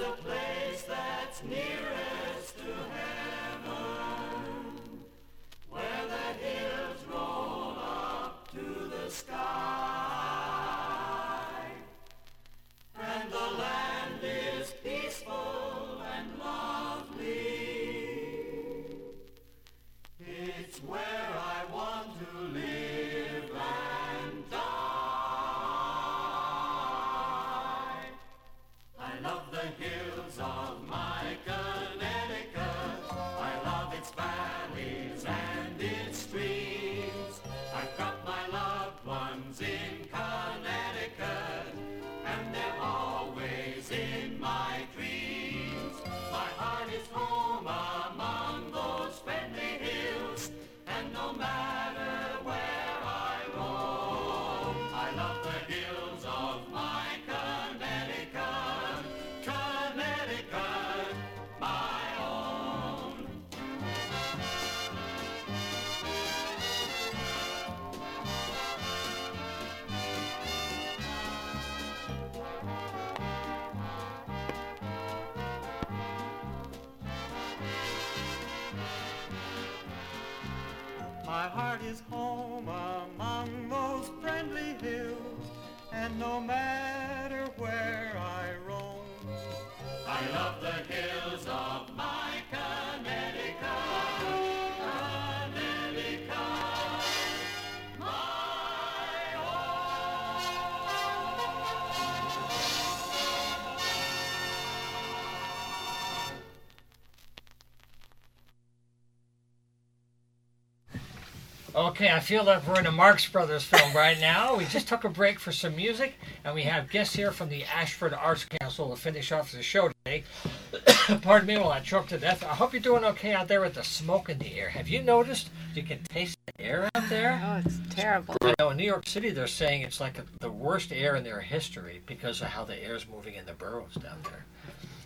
[112.01, 114.57] Okay, I feel like we're in a Marx Brothers film right now.
[114.57, 117.62] We just took a break for some music, and we have guests here from the
[117.64, 120.24] Ashford Arts Council to finish off the show today.
[121.20, 122.42] Pardon me while I choke to death.
[122.42, 124.70] I hope you're doing okay out there with the smoke in the air.
[124.70, 127.38] Have you noticed you can taste the air out there?
[127.44, 128.34] Oh, it's terrible.
[128.40, 131.40] I know in New York City they're saying it's like the worst air in their
[131.40, 134.46] history because of how the air is moving in the boroughs down there.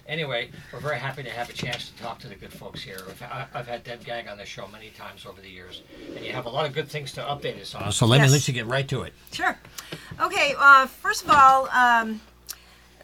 [0.06, 3.00] Anyway, we're very happy to have a chance to talk to the good folks here.
[3.22, 5.82] I've, I've had Deb Gag on the show many times over the years,
[6.14, 7.90] and you have a lot of good things to update us on.
[7.90, 8.28] So let yes.
[8.28, 9.14] me let you get right to it.
[9.32, 9.58] Sure.
[10.20, 10.54] Okay.
[10.58, 11.68] Uh, first of all.
[11.70, 12.20] Um,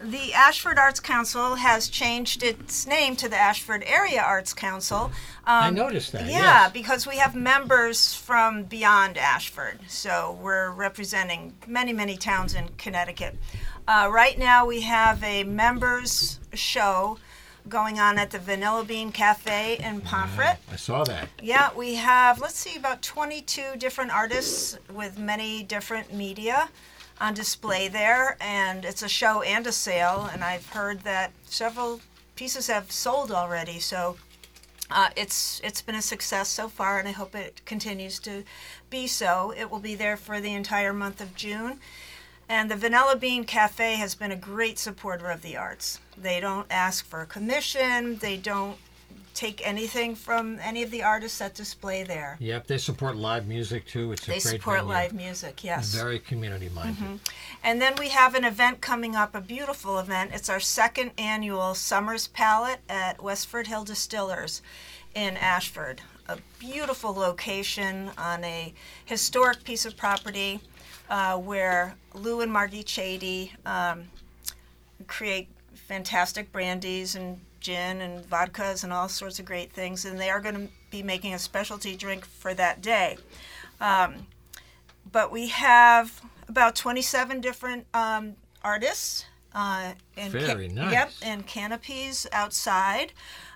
[0.03, 5.05] the Ashford Arts Council has changed its name to the Ashford Area Arts Council.
[5.05, 5.11] Um,
[5.45, 6.25] I noticed that.
[6.25, 6.71] Yeah, yes.
[6.71, 9.79] because we have members from beyond Ashford.
[9.87, 13.35] So we're representing many, many towns in Connecticut.
[13.87, 17.17] Uh, right now, we have a members show
[17.69, 20.57] going on at the Vanilla Bean Cafe in Pomfret.
[20.71, 21.29] I saw that.
[21.41, 26.69] Yeah, we have, let's see, about 22 different artists with many different media
[27.19, 28.37] on display there.
[28.41, 30.29] And it's a show and a sale.
[30.31, 32.01] And I've heard that several
[32.35, 33.79] pieces have sold already.
[33.79, 34.17] So
[34.89, 38.43] uh, it's it's been a success so far, and I hope it continues to
[38.89, 39.53] be so.
[39.55, 41.79] It will be there for the entire month of June.
[42.49, 46.01] And the Vanilla Bean Cafe has been a great supporter of the arts.
[46.21, 48.77] They don't ask for a commission, they don't
[49.33, 52.37] take anything from any of the artists that display there.
[52.39, 54.11] Yep, they support live music too.
[54.11, 54.93] It's they support venue.
[54.93, 55.93] live music, yes.
[55.93, 56.97] Very community minded.
[56.97, 57.15] Mm-hmm.
[57.63, 60.31] And then we have an event coming up, a beautiful event.
[60.33, 64.61] It's our second annual Summer's Palette at Westford Hill Distillers
[65.15, 66.01] in Ashford.
[66.27, 68.73] A beautiful location on a
[69.05, 70.59] historic piece of property
[71.09, 74.03] uh, where Lou and Margie Chady um,
[75.07, 75.49] create
[75.91, 80.39] fantastic brandies and gin and vodkas and all sorts of great things, and they are
[80.39, 83.17] going to be making a specialty drink for that day.
[83.81, 84.27] Um,
[85.11, 89.25] but we have about 27 different um, artists.
[89.53, 90.93] Uh, and Very nice.
[90.93, 93.11] Yep, and canopies outside,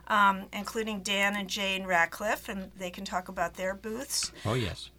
[0.08, 4.34] um, including Dan and Jane Ratcliffe, and they can talk about their booths.
[4.46, 4.90] Oh, yes.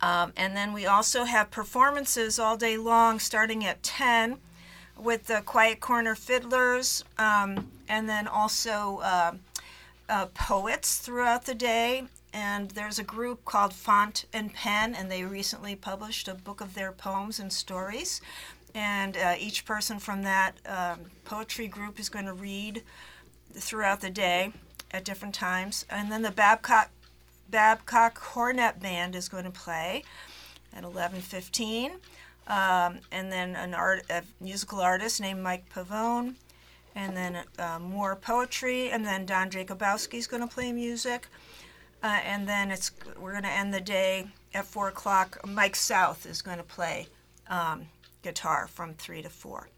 [0.00, 4.38] Um, and then we also have performances all day long, starting at 10
[4.98, 9.32] with the Quiet Corner Fiddlers, um, and then also uh,
[10.08, 12.04] uh, poets throughout the day.
[12.32, 16.74] And there's a group called Font and Pen, and they recently published a book of
[16.74, 18.20] their poems and stories.
[18.74, 22.82] And uh, each person from that um, poetry group is going to read
[23.54, 24.52] throughout the day
[24.90, 25.86] at different times.
[25.90, 26.90] And then the Babcock
[27.50, 30.04] Babcock Cornet Band is going to play
[30.74, 31.92] at 11:15,
[32.48, 36.34] um, and then an art, a musical artist named Mike Pavone,
[36.94, 41.28] and then uh, more poetry, and then Don Jacobowski is going to play music,
[42.02, 42.90] uh, and then it's
[43.20, 45.38] we're going to end the day at four o'clock.
[45.46, 47.06] Mike South is going to play
[47.48, 47.86] um,
[48.22, 49.68] guitar from three to four.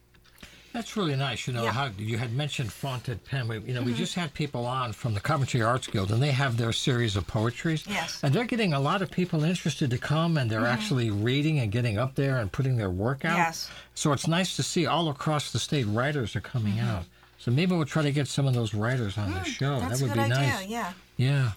[0.73, 1.47] That's really nice.
[1.47, 1.73] You know Yeah.
[1.73, 3.49] how you had mentioned Fonted Pen.
[3.49, 3.99] We, you know, we mm-hmm.
[3.99, 7.27] just had people on from the Coventry Arts Guild, and they have their series of
[7.27, 7.85] poetries.
[7.89, 8.21] Yes.
[8.23, 10.73] And they're getting a lot of people interested to come, and they're mm-hmm.
[10.73, 13.37] actually reading and getting up there and putting their work out.
[13.37, 13.69] Yes.
[13.95, 16.89] So it's nice to see all across the state writers are coming mm-hmm.
[16.89, 17.05] out.
[17.39, 19.81] So maybe we'll try to get some of those writers on the mm, show.
[19.81, 20.35] That's that would be idea.
[20.37, 20.67] nice.
[20.67, 20.93] Yeah.
[21.17, 21.53] Yeah.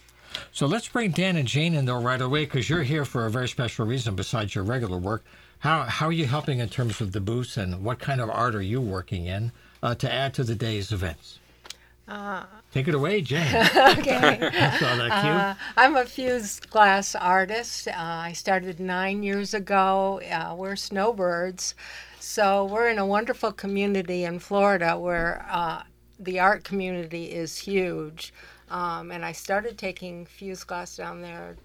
[0.54, 3.30] So let's bring Dan and Jane in though right away because you're here for a
[3.30, 5.26] very special reason besides your regular work.
[5.64, 8.54] How, how are you helping in terms of the booths and what kind of art
[8.54, 11.40] are you working in uh, to add to the day's events?
[12.74, 13.48] Take it away, Jane.
[13.98, 14.40] Okay.
[14.42, 15.32] I saw that cue.
[15.32, 17.88] Uh, I'm a fused glass artist.
[17.88, 20.20] Uh, I started nine years ago.
[20.30, 21.76] Uh, we're snowbirds.
[22.20, 25.84] So we're in a wonderful community in Florida where uh,
[26.20, 28.34] the art community is huge.
[28.70, 31.56] Um, and I started taking fused glass down there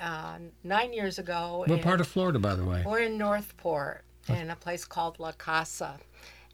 [0.00, 1.64] uh, nine years ago.
[1.66, 2.82] what and- part of Florida, by the way?
[2.86, 5.98] we're in Northport in a place called La Casa.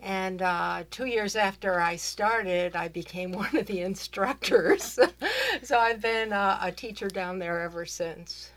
[0.01, 4.99] And uh, two years after I started, I became one of the instructors.
[5.63, 8.51] so I've been uh, a teacher down there ever since.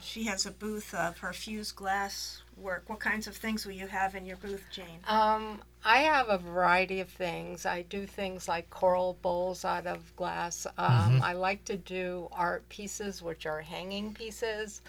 [0.00, 2.84] She has a booth of her fused glass work.
[2.86, 5.00] What kinds of things will you have in your booth, Jane?
[5.06, 7.66] Um, I have a variety of things.
[7.66, 10.66] I do things like coral bowls out of glass.
[10.78, 14.80] Um, I like to do art pieces, which are hanging pieces.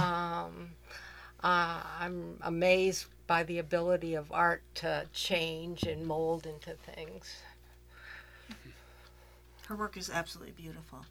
[0.00, 0.70] Um,
[1.42, 7.36] uh, I'm amazed by the ability of art to change and mold into things.
[9.66, 11.04] Her work is absolutely beautiful.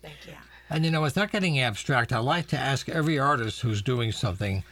[0.00, 0.32] Thank you.
[0.70, 4.64] And you know, without getting abstract, I like to ask every artist who's doing something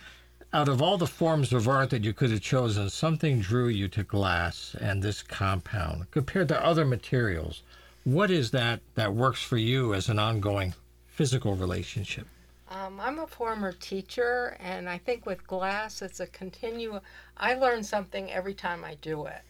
[0.57, 3.89] out of all the forms of art that you could have chosen, something drew you
[3.89, 7.63] to glass and this compound compared to other materials.
[8.05, 10.73] What is that that works for you as an ongoing
[11.09, 12.27] physical relationship?
[12.71, 17.01] Um, I'm a former teacher, and I think with glass, it's a continue.
[17.37, 19.45] I learn something every time I do it.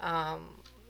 [0.00, 0.48] Um,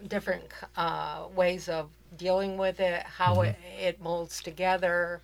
[0.08, 0.44] different
[0.78, 5.20] uh, ways of dealing with it, how it, it molds together,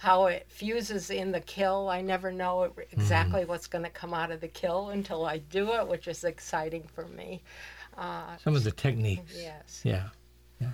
[0.00, 1.86] how it fuses in the kiln.
[1.90, 5.38] I never know it, exactly what's going to come out of the kiln until I
[5.38, 7.42] do it, which is exciting for me.
[7.98, 9.34] Uh, Some of the techniques.
[9.36, 9.82] yes.
[9.84, 10.04] Yeah.
[10.58, 10.70] Yeah.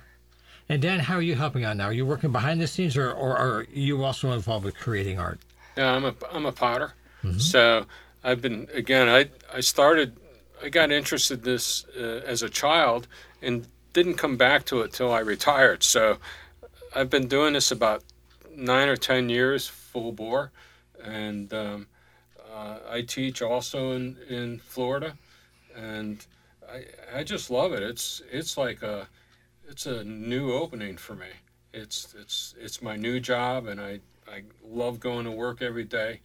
[0.69, 1.87] And Dan, how are you helping out now?
[1.87, 5.41] Are you working behind the scenes or, or are you also involved with creating art?
[5.77, 6.93] Yeah, I'm a I'm a potter.
[7.39, 7.85] So
[8.23, 9.09] I've been again.
[9.09, 10.17] I I started.
[10.63, 13.09] I got interested in this uh, as a child
[13.43, 15.83] and didn't come back to it till I retired.
[15.83, 16.19] So
[16.95, 18.05] I've been doing this about
[18.57, 20.51] nine or ten years full bore,
[21.03, 21.87] and um,
[22.53, 25.17] uh, I teach also in in Florida,
[25.75, 26.25] and
[26.69, 26.85] I
[27.15, 27.83] I just love it.
[27.83, 29.09] It's it's like a
[29.69, 31.29] it's a new opening for me.
[31.73, 36.21] It's it's it's my new job, and I I love going to work every day.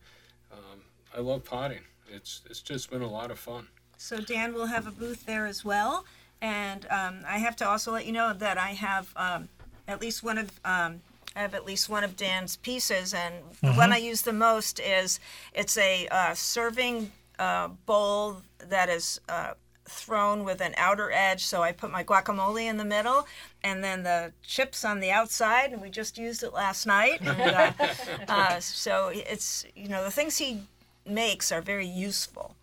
[0.52, 0.82] Um,
[1.16, 1.84] I love potting.
[2.10, 3.68] It's it's just been a lot of fun.
[3.98, 6.06] So Dan will have a booth there as well,
[6.42, 9.50] and um, I have to also let you know that I have um,
[9.88, 11.02] at least one of um,
[11.36, 14.80] I have at least one of Dan's pieces, and the one I use the most
[14.80, 15.20] is
[15.54, 19.20] it's a uh, serving uh, bowl that is.
[19.28, 19.54] Uh,
[19.92, 21.44] thrown with an outer edge.
[21.44, 23.28] So i put my guacamole in the middle
[23.62, 27.20] and then the chips on the outside and we just used it last night.
[27.22, 27.74] And, uh,
[28.28, 30.62] uh, so it's you know the things he
[31.06, 32.56] makes are very useful.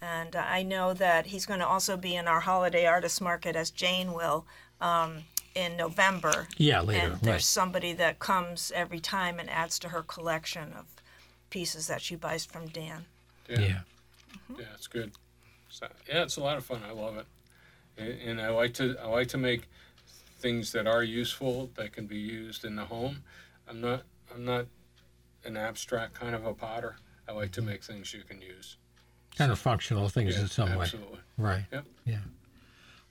[0.00, 3.54] And uh, I know that he's going to also be in our holiday artist market
[3.54, 4.44] as Jane will
[4.80, 5.24] um,
[5.54, 6.48] in November.
[6.56, 7.06] Yeah, later.
[7.12, 7.42] And there's Right.
[7.42, 10.86] somebody that comes every time and adds to her collection of
[11.50, 13.04] pieces that she buys from Dan.
[13.48, 13.56] Yeah.
[13.58, 14.60] Mm-hmm.
[14.60, 15.12] Yeah, it's good.
[15.68, 16.82] So, yeah, it's a lot of fun.
[16.86, 17.26] I love it.
[17.98, 19.68] and, and I like to I like to make
[20.38, 23.22] things that are useful that can be used in the home.
[23.68, 24.02] I'm not
[24.34, 24.66] I'm not
[25.44, 26.96] an abstract kind of a potter.
[27.28, 28.76] I like to make things you can use.
[29.36, 30.82] Kind of functional things Yeah, in some way.
[30.84, 31.20] absolutely.
[31.36, 31.64] Right.
[31.72, 31.84] Yep.
[32.06, 32.18] Yeah.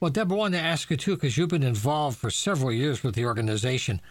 [0.02, 3.04] Well, Deborah, I wanted to ask you too, because you've been involved for several years
[3.04, 4.02] with the organization.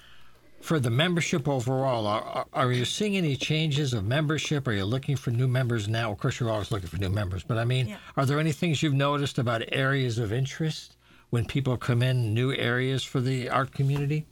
[0.61, 4.69] For the membership overall, are, are- are you seeing any changes of membership?
[4.69, 6.13] Are you looking for new members now?
[6.13, 7.97] Of course, you're always looking for new members, but I mean, Yeah.
[8.17, 10.95] are there any things you've noticed about areas of interest
[11.31, 14.27] when people come in, new areas for the art community?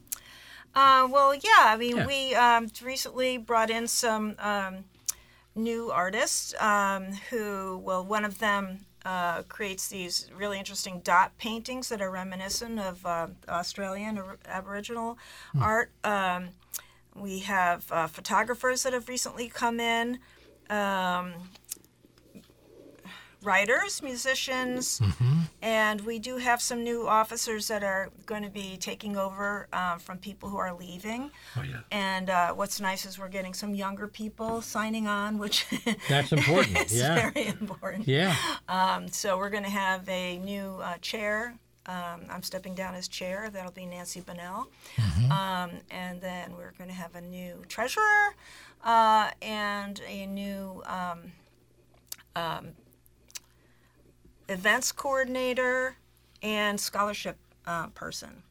[0.77, 1.41] Uh, well, yeah.
[1.59, 2.07] I mean, Yeah.
[2.07, 4.85] we um, recently brought in some um,
[5.57, 11.89] new artists um, who, well, one of them uh, creates these really interesting dot paintings
[11.89, 15.17] that are reminiscent of uh, Australian or Aboriginal
[15.59, 15.91] art.
[16.05, 16.51] Um,
[17.15, 20.19] we have uh, photographers that have recently come in.
[20.69, 21.33] Um,
[23.43, 25.01] writers, musicians,
[25.63, 29.97] and we do have some new officers that are going to be taking over uh,
[29.99, 31.31] from people who are leaving.
[31.57, 31.81] Oh, yeah.
[31.93, 35.67] And uh, what's nice is we're getting some younger people signing on, which
[36.09, 36.79] That's important.
[36.87, 37.31] is yeah.
[37.31, 38.09] very important.
[38.09, 38.35] Yeah.
[38.69, 41.55] Um, so we're going to have a new uh, chair.
[41.87, 43.49] Um, I'm stepping down as chair.
[43.51, 44.69] That'll be Nancy Bonnell.
[45.31, 48.35] Um, and then we're going to have a new treasurer
[48.85, 51.33] uh, and a new um,
[52.37, 52.69] um,
[54.49, 55.97] events coordinator
[56.43, 57.37] and scholarship
[57.67, 58.43] uh, person.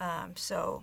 [0.00, 0.82] Um, so,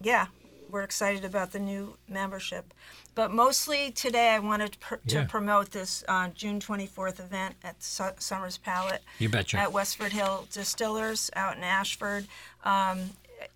[0.00, 0.26] yeah,
[0.70, 2.72] we're excited about the new membership.
[3.14, 5.22] But mostly today, I wanted to, pr- Yeah.
[5.24, 9.58] to promote this uh, June 24th event at Su- Summers Palette You betcha.
[9.58, 12.26] at Westford Hill Distillers out in Ashford.
[12.64, 13.10] Um,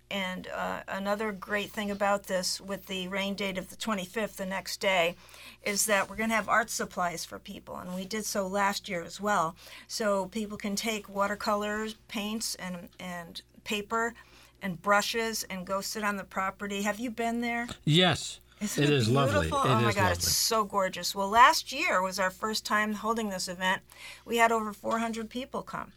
[0.09, 4.45] and uh, another great thing about this, with the rain date of the 25th, the
[4.45, 5.15] next day,
[5.63, 7.75] is that we're going to have art supplies for people.
[7.77, 9.55] And we did so last year as well.
[9.87, 14.13] So people can take watercolors, paints, and, and paper
[14.61, 16.83] and brushes and go sit on the property.
[16.83, 17.67] Have you been there?
[17.83, 18.39] Yes.
[18.59, 19.41] Isn't It it, is lovely.
[19.49, 19.59] beautiful?
[19.59, 20.11] It oh my God, lovely.
[20.13, 21.13] it's so gorgeous.
[21.13, 23.81] Well, last year was our first time holding this event.
[24.25, 25.91] We had over 400 people come.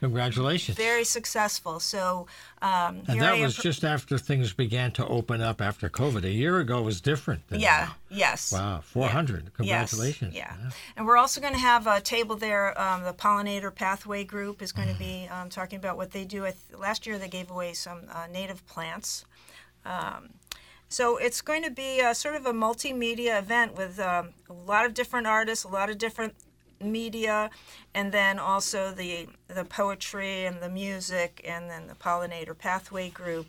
[0.00, 0.76] Congratulations.
[0.76, 1.80] Very successful.
[1.80, 2.26] So
[2.60, 6.24] um, And that was pr- just after things began to open up after COVID.
[6.24, 7.46] A year ago was different.
[7.48, 7.96] Than yeah, now.
[8.10, 8.52] yes.
[8.52, 9.54] Wow, 400.
[9.54, 10.34] Congratulations.
[10.34, 10.70] Yes, yeah.
[10.96, 12.78] And we're also going to have a table there.
[12.80, 16.44] Um, the Pollinator Pathway Group is going to be um, talking about what they do.
[16.44, 19.24] I th- last year they gave away some uh, native plants.
[19.84, 20.30] Um,
[20.88, 24.86] so it's going to be a, sort of a multimedia event with um, a lot
[24.86, 26.34] of different artists, a lot of different
[26.80, 27.50] media,
[27.94, 33.46] and then also the the poetry and the music, and then the Pollinator Pathway Group.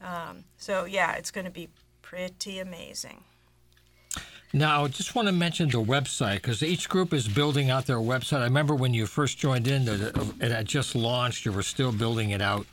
[0.00, 1.68] Um, so yeah, it's going to be
[2.02, 3.24] pretty amazing.
[4.54, 7.96] Now, I just want to mention the website because each group is building out their
[7.96, 8.40] website.
[8.40, 11.46] I remember when you first joined in, it it had just launched.
[11.46, 12.66] You were still building it out.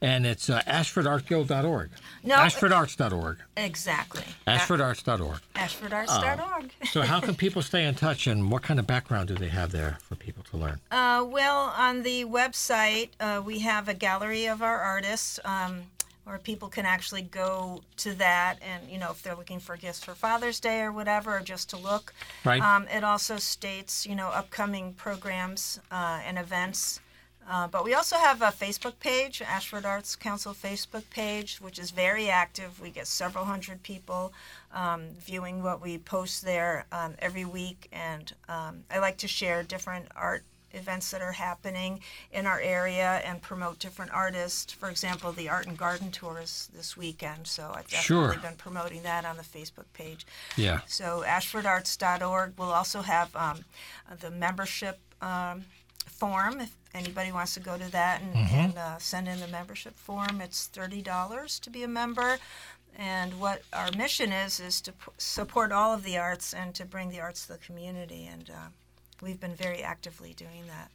[0.00, 1.90] And it's uh, ashfordartguild.org.
[2.22, 3.38] No, Ashfordarts.org.
[3.56, 4.24] Exactly.
[4.46, 5.40] Ashfordarts.org.
[5.54, 6.70] Ashfordarts.org.
[6.90, 9.72] So, how can people stay in touch and what kind of background do they have
[9.72, 10.80] there for people to learn?
[10.90, 15.82] Uh, well, on the website, uh, we have a gallery of our artists um,
[16.24, 20.02] where people can actually go to that and, you know, if they're looking for gifts
[20.02, 22.12] for Father's Day or whatever, or just to look.
[22.44, 22.60] Right.
[22.60, 27.00] Um, it also states, you know, upcoming programs uh, and events.
[27.48, 31.90] Uh, but we also have a Facebook page, Ashford Arts Council Facebook page, which is
[31.92, 32.80] very active.
[32.80, 34.32] We get several hundred people
[34.74, 39.62] um, viewing what we post there um, every week, and um, I like to share
[39.62, 40.42] different art
[40.72, 42.00] events that are happening
[42.32, 44.72] in our area and promote different artists.
[44.72, 48.42] For example, the Art and Garden Tour is this weekend, so I've definitely Sure.
[48.42, 50.26] been promoting that on the Facebook page.
[50.56, 50.80] Yeah.
[50.86, 53.64] So ashfordarts.org will also have um,
[54.20, 55.64] the membership um,
[56.06, 59.96] form if anybody wants to go to that and, and uh, send in the membership
[59.96, 60.40] form.
[60.40, 62.38] It's thirty dollars to be a member.
[62.98, 66.86] And what our mission is is to p- support all of the arts and to
[66.86, 68.26] bring the arts to the community.
[68.32, 68.68] And uh,
[69.20, 70.90] we've been very actively doing that.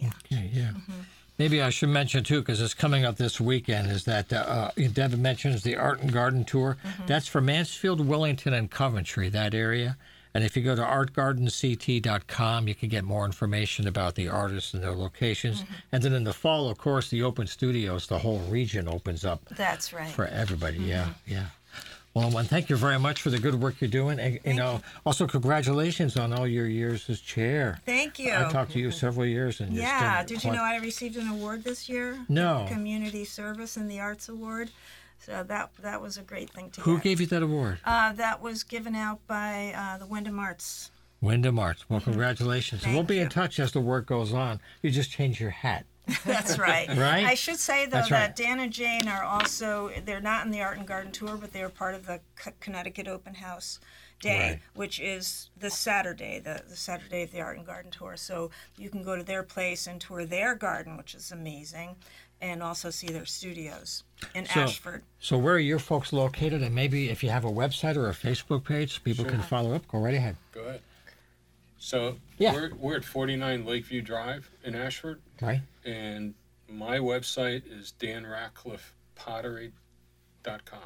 [0.00, 0.70] Okay, yeah.
[0.70, 1.00] Mm-hmm.
[1.36, 5.20] Maybe I should mention too, because it's coming up this weekend, is that uh, Devin
[5.20, 6.76] mentions the Art and Garden Tour.
[6.84, 7.06] Mm-hmm.
[7.06, 9.96] That's for Mansfield, Willington, and Coventry, that area.
[10.34, 14.82] And if you go to artgardenct.com, you can get more information about the artists and
[14.82, 15.62] their locations.
[15.62, 15.72] Mm-hmm.
[15.92, 19.42] And then in the fall, of course, the open studios, the whole region opens up
[19.50, 20.08] That's right.
[20.10, 20.78] for everybody.
[20.78, 20.88] Mm-hmm.
[20.88, 21.46] Yeah, yeah.
[22.12, 24.18] Well, and thank you very much for the good work you're doing.
[24.18, 27.78] And, you know, also congratulations on all your years as chair.
[27.86, 28.34] Thank you.
[28.34, 30.24] I talked to you several years, and Yeah.
[30.24, 32.18] Did you know I received an award this year?
[32.28, 32.66] No.
[32.68, 34.70] Community Service and the Arts Award.
[35.24, 37.04] So that that was a great thing to Who get.
[37.04, 37.78] gave you that award?
[37.84, 40.90] Uh, that was given out by uh, the Windham Arts
[41.20, 41.84] Windham Arts.
[41.90, 42.82] Well, congratulations.
[42.84, 44.58] And we'll Thank be in touch as the work goes on.
[44.82, 45.84] You just change your hat.
[46.24, 46.88] That's right.
[46.88, 47.26] Right?
[47.26, 48.36] I should say though That's that.
[48.36, 51.62] Dan and Jane are also they're not in the Art and Garden tour, but they
[51.62, 53.78] are part of the C- Connecticut Open House
[54.20, 54.60] Day, Right.
[54.74, 58.16] which is this Saturday, the, the Saturday of the Art and Garden tour.
[58.16, 61.96] So you can go to their place and tour their garden, which is amazing,
[62.40, 65.02] and also see their studios in So- Ashford.
[65.20, 66.62] So where are your folks located?
[66.62, 69.74] And maybe if you have a website or a Facebook page, so people can follow
[69.74, 69.86] up.
[69.88, 70.36] Go right ahead.
[70.52, 70.80] Go ahead.
[71.78, 72.52] So Yeah.
[72.52, 75.62] we're, we're at 49 Lakeview Drive in Ashford, Right?
[75.84, 76.34] and
[76.68, 80.78] my website is danratcliffepottery.com.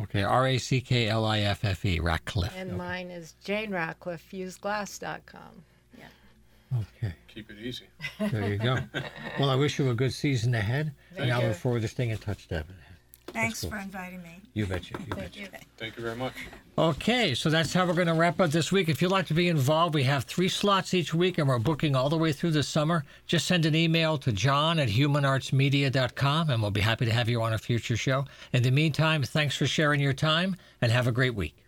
[0.00, 0.22] Okay.
[0.22, 2.54] R A C K L I F F E, Ratcliffe.
[2.56, 5.64] And mine is Jane Ratcliffe, useglass.com.
[6.80, 7.14] Okay.
[7.28, 7.84] Keep it easy.
[8.18, 8.78] There you go.
[9.38, 10.92] well, I wish you a good season ahead.
[11.10, 11.48] Thank and I you.
[11.48, 12.74] look forward to staying in touch, Devin.
[13.28, 13.70] Thanks cool.
[13.70, 14.40] for inviting me.
[14.52, 14.94] You betcha.
[14.98, 15.40] You Thank betcha.
[15.40, 15.48] you.
[15.78, 16.34] Thank you very much.
[16.76, 18.88] Okay, so that's how we're going to wrap up this week.
[18.88, 21.94] If you'd like to be involved, we have three slots each week and we're booking
[21.96, 23.04] all the way through the summer.
[23.26, 27.42] Just send an email to john at humanartsmedia.com and we'll be happy to have you
[27.42, 28.26] on a future show.
[28.52, 31.61] In the meantime, thanks for sharing your time and have a great week.